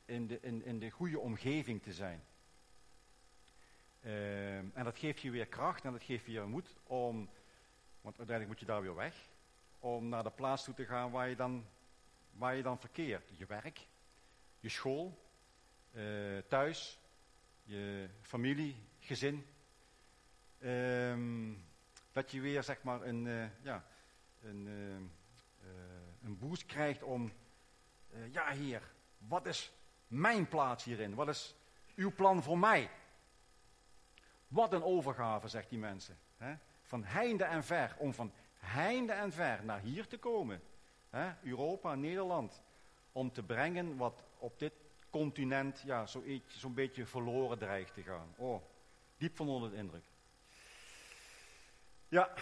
[0.06, 2.24] In de, in, in de goede omgeving te zijn.
[4.02, 7.30] Ehm, en dat geeft je weer kracht en dat geeft je weer moed om,
[8.02, 9.16] want uiteindelijk moet je daar weer weg,
[9.80, 11.66] om naar de plaats toe te gaan waar je dan,
[12.32, 13.30] waar je dan verkeert.
[13.38, 13.88] Je werk,
[14.60, 15.26] je school,
[15.92, 17.00] uh, thuis,
[17.64, 19.46] je familie, gezin.
[20.64, 21.66] Um,
[22.12, 23.86] dat je weer zeg maar een, uh, ja,
[24.42, 24.96] een, uh,
[26.28, 27.32] een boost krijgt om,
[28.32, 28.82] ja heer,
[29.18, 29.72] wat is
[30.08, 31.16] mijn plaats hierin?
[31.16, 31.56] Wat is
[31.96, 32.90] uw plan voor mij?
[34.48, 36.18] Wat een overgave, zegt die mensen.
[36.38, 36.56] Hè?
[36.84, 40.62] Van heinde en ver, om van heinde en ver naar hier te komen.
[41.10, 41.34] Hè?
[41.44, 42.64] Europa, Nederland.
[43.12, 44.74] Om te brengen wat op dit
[45.10, 48.34] continent ja, zo'n zo beetje verloren dreigt te gaan.
[48.36, 48.62] Oh,
[49.18, 50.04] diep van onder de indruk.
[52.08, 52.34] Ja,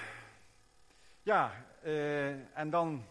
[1.24, 3.06] ja uh, en dan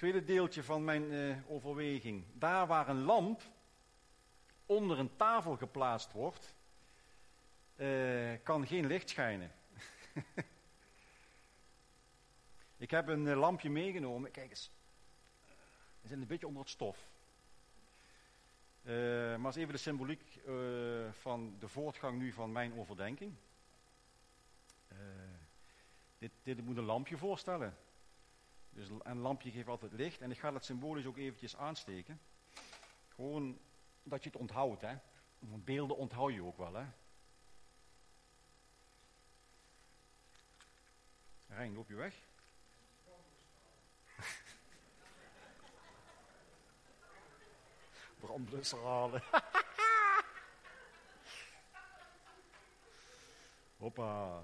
[0.00, 2.24] tweede deeltje van mijn uh, overweging.
[2.32, 3.42] Daar waar een lamp
[4.66, 6.54] onder een tafel geplaatst wordt,
[7.76, 9.52] uh, kan geen licht schijnen.
[12.76, 14.30] Ik heb een lampje meegenomen.
[14.30, 14.70] Kijk eens.
[16.00, 17.08] We zit een beetje onder het stof.
[18.82, 18.92] Uh,
[19.36, 20.40] maar eens even de symboliek
[21.10, 23.34] van de voortgang nu van mijn overdenking.
[26.18, 27.76] Dit, dit moet een lampje voorstellen.
[28.70, 30.20] Dus een lampje geeft altijd licht.
[30.20, 32.20] En ik ga dat symbolisch ook eventjes aansteken.
[33.08, 33.58] Gewoon
[34.02, 34.80] dat je het onthoudt.
[34.80, 34.96] Hè.
[35.38, 36.74] Beelden onthoud je ook wel.
[36.74, 36.84] Hè.
[41.48, 42.14] Rijn, loop je weg?
[48.20, 49.22] brandblusser halen.
[53.78, 54.42] Hoppa.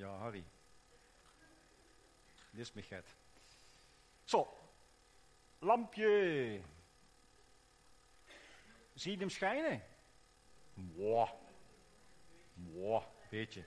[0.00, 0.44] Ja, Harry.
[2.50, 3.14] Dit is Michet.
[4.24, 4.58] Zo.
[5.58, 6.60] Lampje.
[8.94, 9.82] Zie je hem schijnen?
[10.74, 11.28] Wow.
[13.30, 13.64] Weet je.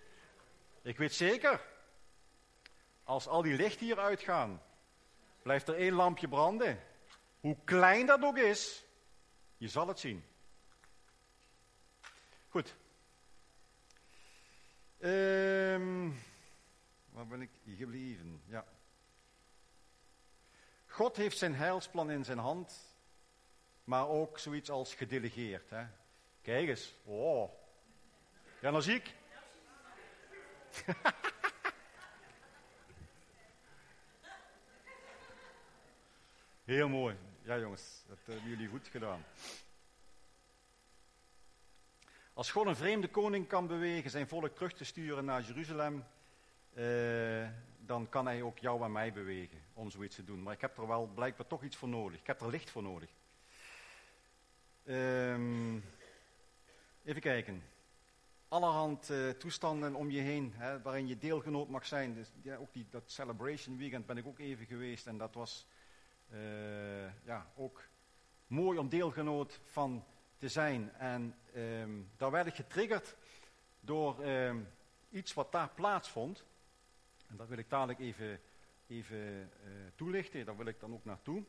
[0.81, 1.65] Ik weet zeker,
[3.03, 4.61] als al die licht hier uitgaan,
[5.41, 6.83] Blijft er één lampje branden.
[7.39, 8.85] Hoe klein dat ook is,
[9.57, 10.25] je zal het zien.
[12.49, 12.75] Goed.
[15.03, 16.15] Um,
[17.09, 18.41] waar ben ik gebleven?
[18.45, 18.65] Ja.
[20.87, 22.95] God heeft zijn heilsplan in zijn hand,
[23.83, 25.69] maar ook zoiets als gedelegeerd.
[25.69, 25.85] Hè?
[26.41, 26.93] Kijk eens.
[27.03, 27.51] Oh.
[28.61, 29.13] Ja, dan zie ik.
[36.63, 37.15] Heel mooi.
[37.41, 39.23] Ja, jongens, dat hebben jullie goed gedaan.
[42.35, 46.05] Als God een vreemde koning kan bewegen zijn volk terug te sturen naar Jeruzalem,
[46.73, 47.47] eh,
[47.85, 50.43] dan kan hij ook jou en mij bewegen om zoiets te doen.
[50.43, 52.19] Maar ik heb er wel blijkbaar toch iets voor nodig.
[52.19, 53.09] Ik heb er licht voor nodig.
[54.85, 55.83] Um,
[57.03, 57.63] even kijken.
[58.47, 62.13] Allerhand uh, toestanden om je heen, hè, waarin je deelgenoot mag zijn.
[62.13, 65.67] Dus, ja, ook die, dat Celebration Weekend ben ik ook even geweest en dat was
[66.31, 67.83] uh, ja, ook
[68.47, 70.05] mooi om deelgenoot van
[70.43, 70.93] te zijn.
[70.93, 73.15] En um, daar werd ik getriggerd
[73.79, 74.67] door um,
[75.09, 76.45] iets wat daar plaatsvond.
[77.27, 78.39] En dat wil ik dadelijk even
[78.87, 79.51] even
[79.95, 80.45] toelichten.
[80.45, 81.43] Daar wil ik dan ook naartoe.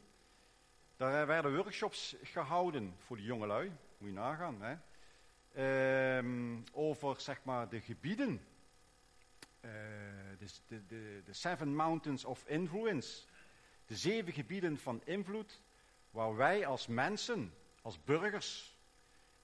[0.97, 3.73] Daar werden workshops gehouden voor de jongelui.
[3.99, 4.63] Moet je nagaan.
[4.63, 4.77] Hè?
[5.55, 8.41] Ehm, over zeg maar de gebieden.
[9.61, 13.27] de, de, de Seven Mountains of Influence.
[13.87, 15.61] De zeven gebieden van invloed
[16.11, 18.74] waar wij als mensen, als burgers,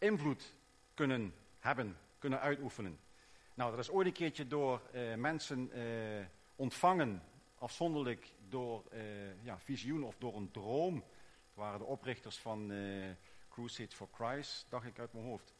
[0.00, 0.54] invloed
[0.94, 2.98] kunnen hebben, kunnen uitoefenen.
[3.54, 6.24] Nou, dat is ooit een keertje door uh, mensen uh,
[6.56, 7.22] ontvangen,
[7.58, 11.04] afzonderlijk door uh, ja, visioen of door een droom.
[11.54, 12.72] Waren de oprichters van
[13.48, 15.54] Crusade for Christ, dacht ik uit mijn hoofd.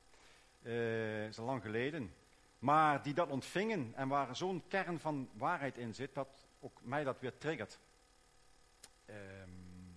[0.63, 2.15] Dat is al lang geleden.
[2.59, 7.05] Maar die dat ontvingen en waar zo'n kern van waarheid in zit, dat ook mij
[7.05, 7.79] dat weer triggert.
[9.07, 9.97] Um,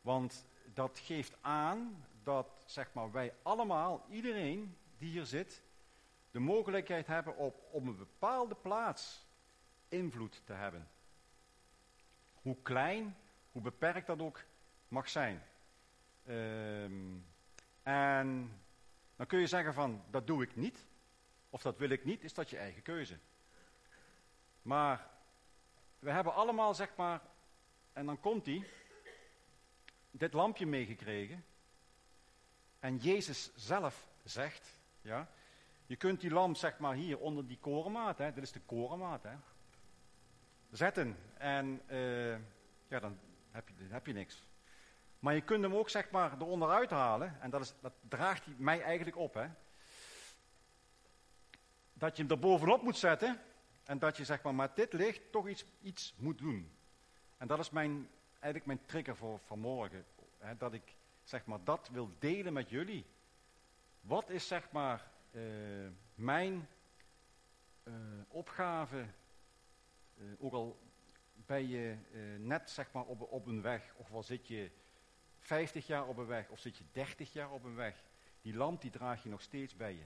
[0.00, 5.62] want dat geeft aan dat zeg maar, wij allemaal, iedereen die hier zit,
[6.30, 9.26] de mogelijkheid hebben op, op een bepaalde plaats
[9.88, 10.88] invloed te hebben.
[12.34, 13.16] Hoe klein,
[13.52, 14.44] hoe beperkt dat ook
[14.88, 15.42] mag zijn.
[16.28, 17.26] Um,
[17.82, 18.60] en
[19.16, 20.86] dan kun je zeggen van, dat doe ik niet,
[21.50, 23.18] of dat wil ik niet, is dat je eigen keuze.
[24.62, 25.10] Maar
[25.98, 27.20] we hebben allemaal, zeg maar,
[27.92, 28.66] en dan komt hij,
[30.10, 31.44] dit lampje meegekregen.
[32.80, 35.28] En Jezus zelf zegt, ja,
[35.86, 39.22] je kunt die lamp zeg maar hier onder die korenmaat, hè, dit is de korenmaat,
[39.22, 39.34] hè,
[40.70, 41.16] zetten.
[41.38, 42.36] En uh,
[42.88, 43.18] ja, dan
[43.50, 44.42] heb je, dan heb je niks.
[45.18, 48.54] Maar je kunt hem ook zeg maar eronder uithalen, en dat, is, dat draagt hij
[48.58, 49.46] mij eigenlijk op, hè.
[51.92, 53.40] Dat je hem er bovenop moet zetten,
[53.84, 56.76] en dat je zeg maar met dit licht toch iets, iets moet doen.
[57.36, 60.04] En dat is mijn eigenlijk mijn trigger voor vanmorgen.
[60.38, 60.94] Hè, dat ik
[61.28, 63.06] zeg maar dat wil delen met jullie.
[64.00, 66.68] Wat is zeg maar uh, mijn
[67.84, 67.94] uh,
[68.28, 69.06] opgave,
[70.18, 70.80] uh, ook al
[71.34, 71.96] ben je
[72.38, 74.70] net zeg maar op, op een weg, of wel zit je
[75.38, 78.04] 50 jaar op een weg, of zit je 30 jaar op een weg.
[78.40, 80.04] Die lamp die draag je nog steeds bij je.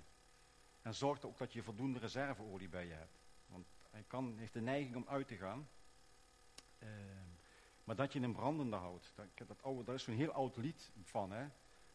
[0.82, 3.18] En zorg ook dat je voldoende reserveolie bij je hebt.
[3.46, 5.68] Want hij kan, heeft de neiging om uit te gaan.
[7.84, 9.12] Maar dat je hem brandende houdt.
[9.14, 11.32] Dat, dat, oude, daar is zo'n heel oud lied van.
[11.32, 11.46] Hè?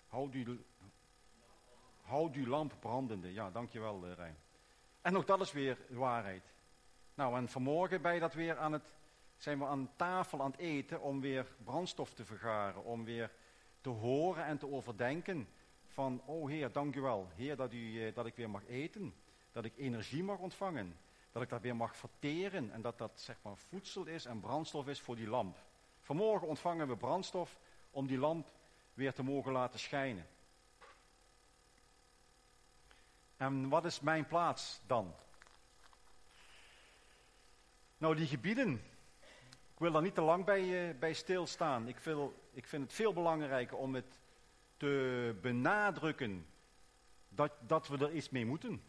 [0.08, 0.58] Houd, uw,
[2.02, 3.34] houd lamp brandende.
[3.34, 4.38] Ja, dankjewel uh, Rijn.
[5.02, 6.54] En ook dat is weer waarheid.
[7.14, 8.02] Nou, en vanmorgen
[8.34, 8.94] weer aan het,
[9.38, 12.84] zijn we aan tafel aan het eten om weer brandstof te vergaren.
[12.84, 13.32] Om weer
[13.82, 15.48] te horen en te overdenken
[15.86, 17.30] van, oh Heer, dankjewel.
[17.36, 19.14] Heer, dat, u, eh, dat ik weer mag eten.
[19.52, 20.98] Dat ik energie mag ontvangen.
[21.32, 24.88] Dat ik dat weer mag verteren en dat dat zeg maar voedsel is en brandstof
[24.88, 25.58] is voor die lamp.
[26.06, 27.58] Vanmorgen ontvangen we brandstof
[27.92, 28.48] om die lamp
[28.94, 30.28] weer te mogen laten schijnen.
[33.38, 35.14] En wat is mijn plaats dan?
[37.98, 38.74] Nou, die gebieden.
[39.74, 41.88] Ik wil daar niet te lang bij, uh, bij stilstaan.
[41.88, 41.98] Ik,
[42.52, 44.20] ik vind het veel belangrijker om het
[44.78, 46.46] te benadrukken
[47.30, 48.84] dat, dat we er iets mee moeten.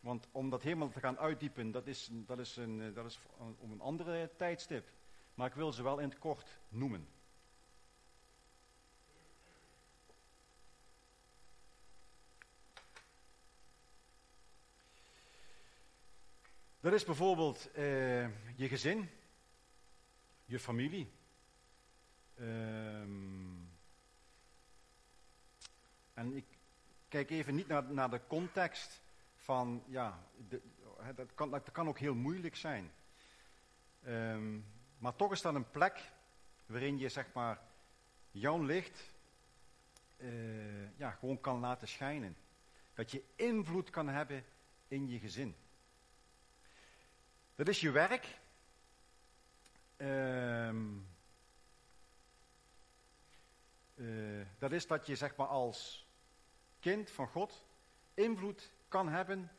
[0.00, 3.18] Want om dat helemaal te gaan uitdiepen, dat is, dat is, een, eh, dat is
[3.58, 4.88] om een andere tijdstip
[5.34, 7.08] maar ik wil ze wel in het kort noemen.
[16.80, 19.10] Dat is bijvoorbeeld uh, je gezin,
[20.44, 21.12] je familie.
[22.40, 23.70] Um,
[26.14, 26.44] en ik
[27.08, 29.00] kijk even niet naar, naar de context
[29.36, 30.60] van, ja, de,
[31.14, 32.92] dat, kan, dat kan ook heel moeilijk zijn.
[34.06, 34.71] Um,
[35.02, 36.12] maar toch is dat een plek
[36.66, 37.60] waarin je zeg maar
[38.30, 39.12] jouw licht
[40.16, 42.36] uh, ja, gewoon kan laten schijnen.
[42.94, 44.44] Dat je invloed kan hebben
[44.88, 45.56] in je gezin.
[47.54, 48.38] Dat is je werk.
[49.96, 50.72] Uh,
[53.94, 56.06] uh, dat is dat je zeg maar als
[56.80, 57.64] kind van God
[58.14, 59.50] invloed kan hebben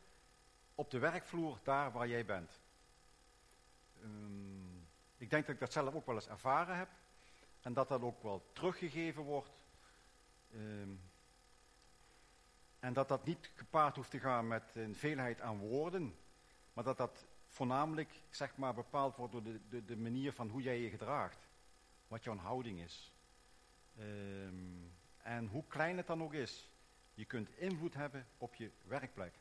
[0.74, 2.60] op de werkvloer daar waar jij bent.
[4.02, 4.53] Um,
[5.24, 6.88] ik denk dat ik dat zelf ook wel eens ervaren heb.
[7.60, 9.50] En dat dat ook wel teruggegeven wordt.
[10.54, 11.00] Um,
[12.78, 16.16] en dat dat niet gepaard hoeft te gaan met een veelheid aan woorden.
[16.72, 20.62] Maar dat dat voornamelijk zeg maar, bepaald wordt door de, de, de manier van hoe
[20.62, 21.48] jij je gedraagt.
[22.08, 23.12] Wat jouw houding is.
[23.98, 26.70] Um, en hoe klein het dan ook is.
[27.14, 29.34] Je kunt invloed hebben op je werkplek.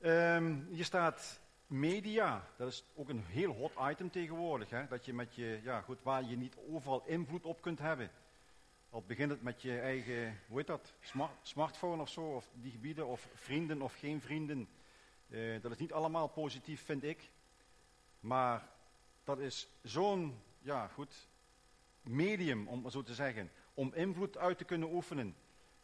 [0.00, 1.40] Um, je staat
[1.70, 4.70] Media, dat is ook een heel hot item tegenwoordig.
[4.70, 4.86] Hè?
[4.88, 8.10] Dat je met je, ja goed, waar je niet overal invloed op kunt hebben.
[8.90, 12.70] Al begint het met je eigen, hoe heet dat, Smart, smartphone of zo, of die
[12.70, 14.68] gebieden, of vrienden of geen vrienden.
[15.28, 17.30] Uh, dat is niet allemaal positief, vind ik.
[18.20, 18.68] Maar
[19.24, 21.28] dat is zo'n, ja goed,
[22.02, 25.36] medium, om maar zo te zeggen, om invloed uit te kunnen oefenen.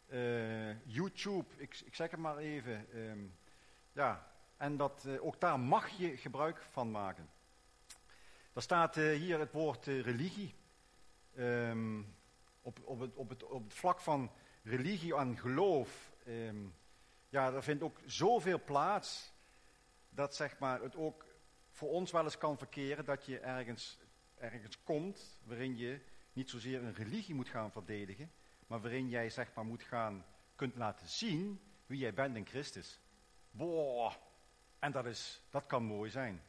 [0.07, 2.87] Eh, YouTube, ik, ik, zeg het maar even.
[2.93, 3.19] Ehm,
[3.91, 4.27] ja,
[4.57, 7.29] en dat, uh, ook daar mag je gebruik van maken.
[8.53, 10.55] Er staat uh, hier het woord religie.
[11.37, 12.15] Um,
[12.61, 14.31] op, op, het, op, het, op het vlak van
[14.63, 16.11] religie en geloof.
[16.27, 16.75] Um,
[17.29, 19.33] ja, er vindt ook zoveel plaats
[20.09, 21.25] dat zeg maar, het ook
[21.69, 23.99] voor ons wel eens kan verkeren dat je ergens,
[24.35, 26.01] ergens komt waarin je
[26.33, 28.31] niet zozeer een religie moet gaan verdedigen,
[28.67, 32.99] maar waarin jij zeg maar moet gaan, kunt laten zien wie jij bent in Christus.
[33.51, 34.13] Boah,
[34.79, 36.41] en dat, is, dat kan mooi zijn.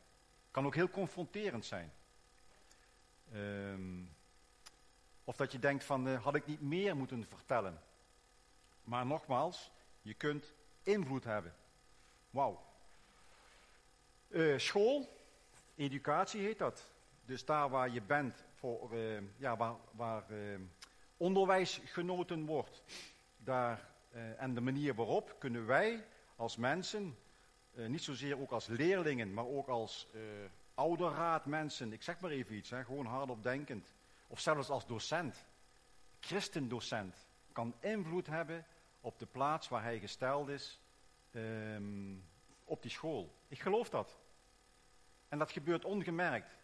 [0.50, 1.92] Kan ook heel confronterend zijn.
[3.34, 4.16] Um,
[5.24, 7.80] of dat je denkt van, uh, had ik niet meer moeten vertellen.
[8.82, 9.70] Maar nogmaals,
[10.02, 10.52] je kunt
[10.82, 11.54] invloed hebben.
[12.30, 12.66] Wauw.
[14.28, 15.22] Uh, school,
[15.74, 16.90] educatie heet dat.
[17.24, 20.24] Dus daar waar je bent, voor, uh, ja, waar, waar
[21.16, 22.82] onderwijs genoten wordt.
[23.36, 23.88] Daar,
[24.36, 26.04] en de manier waarop kunnen wij
[26.36, 27.16] als mensen,
[27.86, 30.06] niet zozeer ook als leerlingen, maar ook als
[30.74, 33.94] ouderraadmensen, ik zeg maar even iets, hè, gewoon hardop denkend
[34.26, 35.46] of zelfs als docent,
[36.20, 38.66] christendocent, kan invloed hebben
[39.00, 40.80] op de plaats waar hij gesteld is
[41.32, 42.24] um,
[42.64, 43.34] op die school.
[43.48, 44.18] Ik geloof dat.
[45.28, 46.58] En dat gebeurt ongemerkt.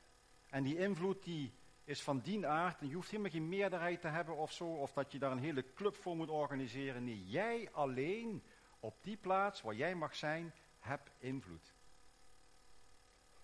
[0.50, 1.52] En die invloed die
[1.84, 4.92] is van die aard, en je hoeft helemaal geen meerderheid te hebben of zo, of
[4.92, 7.04] dat je daar een hele club voor moet organiseren.
[7.04, 8.42] Nee, jij alleen
[8.80, 10.54] op die plaats waar jij mag zijn,
[10.84, 11.72] hebt invloed.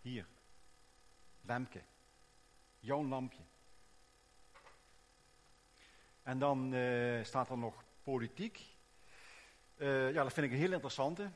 [0.00, 0.26] Hier,
[1.40, 1.82] Lemke,
[2.80, 3.42] jouw lampje.
[6.22, 8.66] En dan uh, staat er nog politiek.
[9.76, 11.30] Uh, ja, dat vind ik een heel interessante.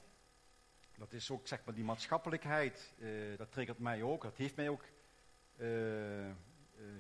[0.97, 2.93] Dat is ook zeg maar die maatschappelijkheid.
[2.99, 4.23] Uh, dat triggert mij ook.
[4.23, 4.85] Dat heeft mij ook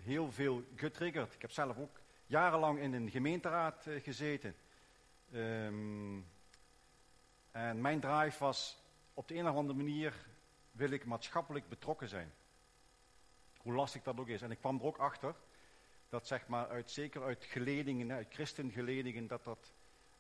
[0.03, 1.35] heel veel getriggerd.
[1.35, 4.57] Ik heb zelf ook jarenlang in een gemeenteraad gezeten.
[5.33, 6.27] Um,
[7.51, 8.84] en mijn drive was
[9.15, 10.27] op de een of andere manier
[10.73, 12.33] wil ik maatschappelijk betrokken zijn.
[13.57, 14.43] Hoe lastig dat ook is.
[14.43, 15.35] En ik kwam er ook achter
[16.09, 19.73] dat zeg maar uit, zeker uit geledingen, uit christengeledingen, dat dat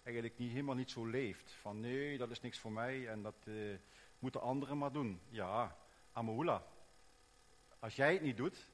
[0.02, 1.52] eigenlijk niet, helemaal niet zo leeft.
[1.52, 3.76] Van nee, dat is niks voor mij en dat uh,
[4.18, 5.20] moeten anderen maar doen.
[5.28, 5.76] Ja,
[6.12, 6.66] Amahula.
[7.78, 8.70] Als jij het niet doet,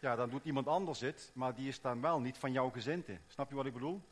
[0.00, 3.18] ja, dan doet iemand anders het, maar die is dan wel niet van jouw gezinte.
[3.26, 4.02] Snap je wat ik bedoel?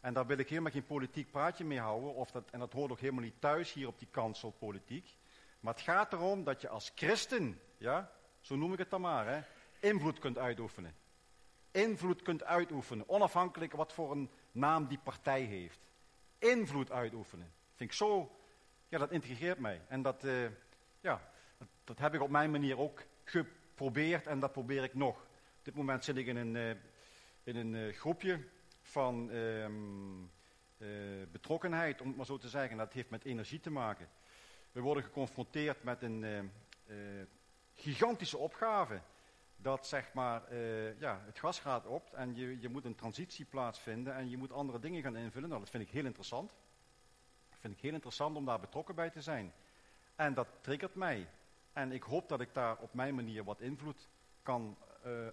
[0.00, 2.90] En daar wil ik helemaal geen politiek praatje mee houden, of dat, en dat hoort
[2.90, 5.16] ook helemaal niet thuis hier op die kansel politiek.
[5.60, 9.48] Maar het gaat erom dat je als christen, ja, zo noem ik het dan maar,
[9.80, 10.94] invloed kunt uitoefenen
[11.70, 15.86] invloed kunt uitoefenen, onafhankelijk wat voor een naam die partij heeft.
[16.38, 17.52] Invloed uitoefenen.
[17.74, 18.36] Vind ik zo,
[18.88, 19.80] ja, dat intrigeert mij.
[19.88, 20.48] En dat, uh,
[21.00, 21.30] ja,
[21.84, 25.16] dat, heb ik op mijn manier ook geprobeerd en dat probeer ik nog.
[25.58, 26.70] Op dit moment zit ik in een, uh,
[27.42, 28.40] in een uh, groepje
[28.90, 30.30] van um,
[31.32, 32.76] betrokkenheid, om het maar zo te zeggen.
[32.76, 34.08] Dat heeft met energie te maken.
[34.72, 36.50] We worden geconfronteerd met een
[37.74, 39.00] gigantische opgave
[39.60, 43.44] dat zeg maar, uh, ja, het gas gaat op en je, je moet een transitie
[43.44, 45.48] plaatsvinden en je moet andere dingen gaan invullen.
[45.48, 46.50] Nou, dat vind ik heel interessant.
[47.50, 49.52] Dat vind ik heel interessant om daar betrokken bij te zijn.
[50.16, 51.28] En dat triggert mij.
[51.72, 54.08] En ik hoop dat ik daar op mijn manier wat invloed
[54.42, 54.76] kan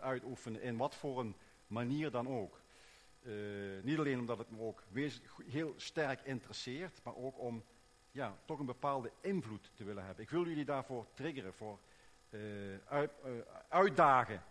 [0.01, 1.35] uitoefenen, in wat voor een
[1.67, 2.61] manier dan ook.
[3.27, 4.83] Uh, niet alleen omdat het me ook
[5.45, 7.63] heel sterk interesseert, maar ook om
[8.11, 10.23] ja, toch een bepaalde invloed te willen hebben.
[10.23, 11.79] Ik wil jullie daarvoor triggeren, voor
[12.29, 12.41] uh,
[12.87, 13.31] uit, uh,
[13.69, 14.43] uitdagen.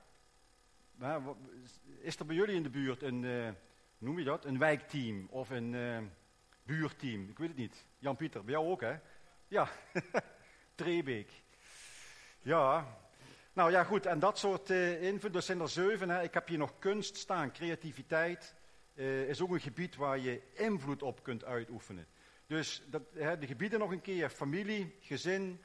[2.01, 3.49] is er bij jullie in de buurt een, uh,
[3.99, 6.11] noem je dat, een wijkteam of een
[6.62, 7.29] buurteam?
[7.29, 7.87] Ik weet het niet.
[7.99, 8.97] Jan-Pieter, bij jou ook hè?
[9.49, 9.68] Ja,
[10.75, 11.43] Trebeek.
[12.43, 12.97] Ja,
[13.53, 16.09] nou ja goed, en dat soort invloeden, er zijn er zeven.
[16.09, 16.22] Hè.
[16.22, 18.55] Ik heb hier nog kunst staan, creativiteit
[19.28, 22.07] is ook een gebied waar je invloed op kunt uitoefenen.
[22.47, 25.61] Dus dat, hè, de gebieden nog een keer, familie, gezin,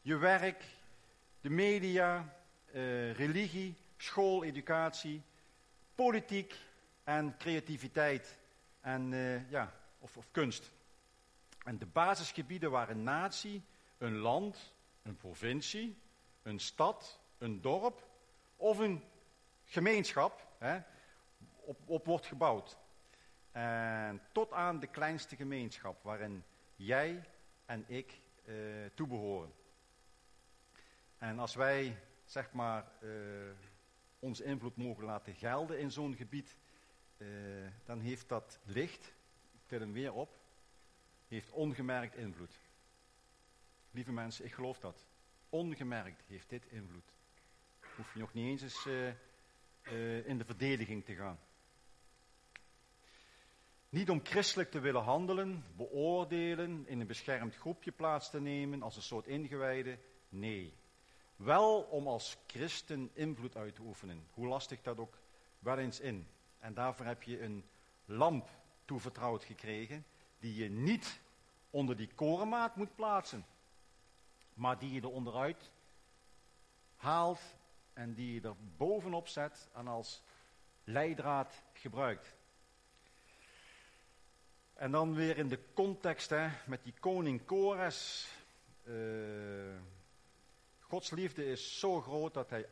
[0.00, 0.64] je werk,
[1.40, 2.36] de media,
[2.74, 5.22] uh, religie, school, educatie,
[5.94, 6.54] politiek
[7.04, 8.38] en creativiteit
[8.80, 10.70] en, uh, ja, of, of kunst.
[11.64, 13.62] En de basisgebieden waren een natie,
[13.98, 14.72] een land,
[15.02, 15.98] een provincie,
[16.42, 18.06] een stad, een dorp
[18.56, 19.02] of een
[19.64, 20.80] gemeenschap hè,
[21.68, 22.78] op, op wordt gebouwd.
[23.52, 26.44] En tot aan de kleinste gemeenschap waarin
[26.76, 27.24] jij
[27.66, 28.54] en ik uh,
[28.94, 29.52] toebehoren.
[31.18, 33.10] En als wij, zeg maar, uh,
[34.18, 36.56] onze invloed mogen laten gelden in zo'n gebied,
[37.16, 37.28] uh,
[37.84, 39.06] dan heeft dat licht,
[39.52, 40.38] ik til hem weer op,
[41.28, 42.60] heeft ongemerkt invloed.
[43.90, 45.06] Lieve mensen, ik geloof dat.
[45.48, 47.12] Ongemerkt heeft dit invloed.
[47.96, 49.08] Hoef je nog niet eens eens eh,
[49.82, 51.38] eh, in de verdediging te gaan.
[53.88, 58.96] Niet om christelijk te willen handelen, beoordelen, in een beschermd groepje plaats te nemen als
[58.96, 59.98] een soort ingewijde.
[60.28, 60.74] Nee.
[61.36, 64.26] Wel om als christen invloed uit te oefenen.
[64.30, 65.18] Hoe lastig dat ook
[65.58, 66.26] wel eens in.
[66.58, 67.64] En daarvoor heb je een
[68.04, 68.48] lamp
[68.84, 70.06] toevertrouwd gekregen,
[70.38, 71.20] die je niet
[71.70, 73.46] onder die korenmaat moet plaatsen,
[74.54, 75.70] maar die je er onderuit
[76.96, 77.40] haalt
[77.92, 80.22] en die je er bovenop zet en als
[80.84, 82.36] leidraad gebruikt.
[84.78, 88.28] En dan weer in de context hè, met die koning Kores.
[88.84, 89.80] Uh,
[90.80, 92.68] Gods liefde is zo groot dat hij,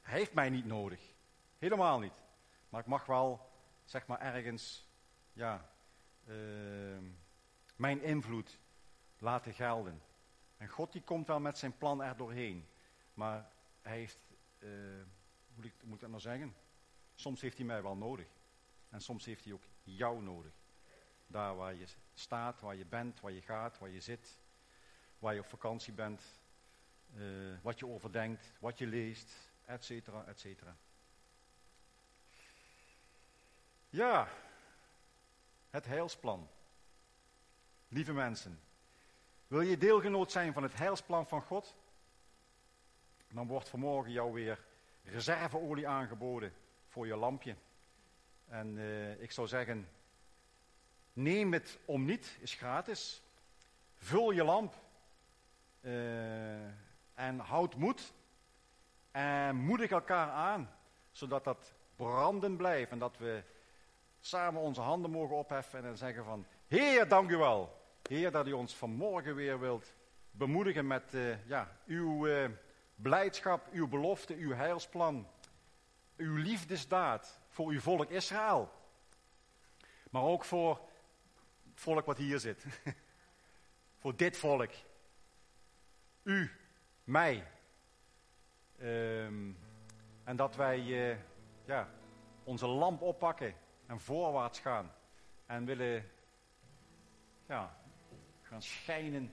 [0.00, 1.00] hij heeft mij niet nodig.
[1.58, 2.22] Helemaal niet.
[2.68, 3.50] Maar ik mag wel,
[3.84, 4.88] zeg maar, ergens,
[5.32, 5.70] ja,
[6.28, 6.98] uh,
[7.76, 8.58] mijn invloed
[9.18, 10.02] laten gelden.
[10.56, 12.68] En God die komt wel met zijn plan er doorheen.
[13.14, 13.50] Maar
[13.82, 14.18] hij heeft,
[14.58, 16.54] hoe moet ik dat nou zeggen?
[17.14, 18.26] Soms heeft hij mij wel nodig.
[18.88, 20.52] En soms heeft hij ook jou nodig.
[21.26, 24.38] Daar waar je staat, waar je bent, waar je gaat, waar je zit,
[25.18, 26.22] waar je op vakantie bent,
[27.14, 29.32] uh, wat je overdenkt, wat je leest,
[29.64, 30.76] et cetera, et cetera.
[33.88, 34.28] Ja,
[35.70, 36.48] het heilsplan.
[37.88, 38.60] Lieve mensen,
[39.46, 41.76] wil je deelgenoot zijn van het heilsplan van God?
[43.28, 44.64] Dan wordt vanmorgen jou weer
[45.02, 46.52] reserveolie aangeboden
[46.86, 47.56] voor je lampje.
[48.48, 49.88] En uh, ik zou zeggen,
[51.16, 53.22] neem het om niet, is gratis.
[53.94, 54.74] Vul je lamp
[55.80, 56.64] uh,
[57.14, 58.12] en houd moed.
[59.10, 60.70] En moedig elkaar aan,
[61.10, 63.42] zodat dat branden blijft en dat we
[64.20, 67.84] samen onze handen mogen opheffen en zeggen van, Heer, dank u wel.
[68.08, 69.94] Heer, dat u ons vanmorgen weer wilt
[70.30, 72.48] bemoedigen met uh, ja, uw uh,
[72.94, 75.28] blijdschap, uw belofte, uw heilsplan,
[76.16, 78.70] uw liefdesdaad voor uw volk Israël.
[80.10, 80.80] Maar ook voor
[81.76, 82.64] het volk wat hier zit.
[84.00, 84.70] voor dit volk.
[86.22, 86.50] U,
[87.04, 87.46] mij.
[88.80, 89.58] Um,
[90.24, 91.16] en dat wij uh,
[91.64, 91.88] ja,
[92.44, 93.54] onze lamp oppakken
[93.86, 94.92] en voorwaarts gaan.
[95.46, 96.10] En willen
[97.46, 97.76] ja,
[98.42, 99.32] gaan schijnen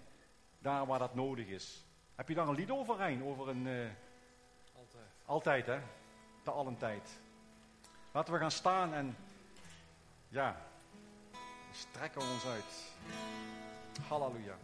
[0.60, 1.86] daar waar dat nodig is.
[2.16, 3.24] Heb je daar een lied over, Rijn?
[3.24, 3.66] Over een...
[3.66, 3.90] Uh,
[4.76, 5.06] altijd.
[5.26, 5.80] Altijd, hè?
[6.42, 7.20] Te allen tijd.
[8.12, 9.16] Laten we gaan staan en...
[10.28, 10.72] Ja,
[11.74, 12.74] strekken we ons uit.
[14.08, 14.56] Halleluja.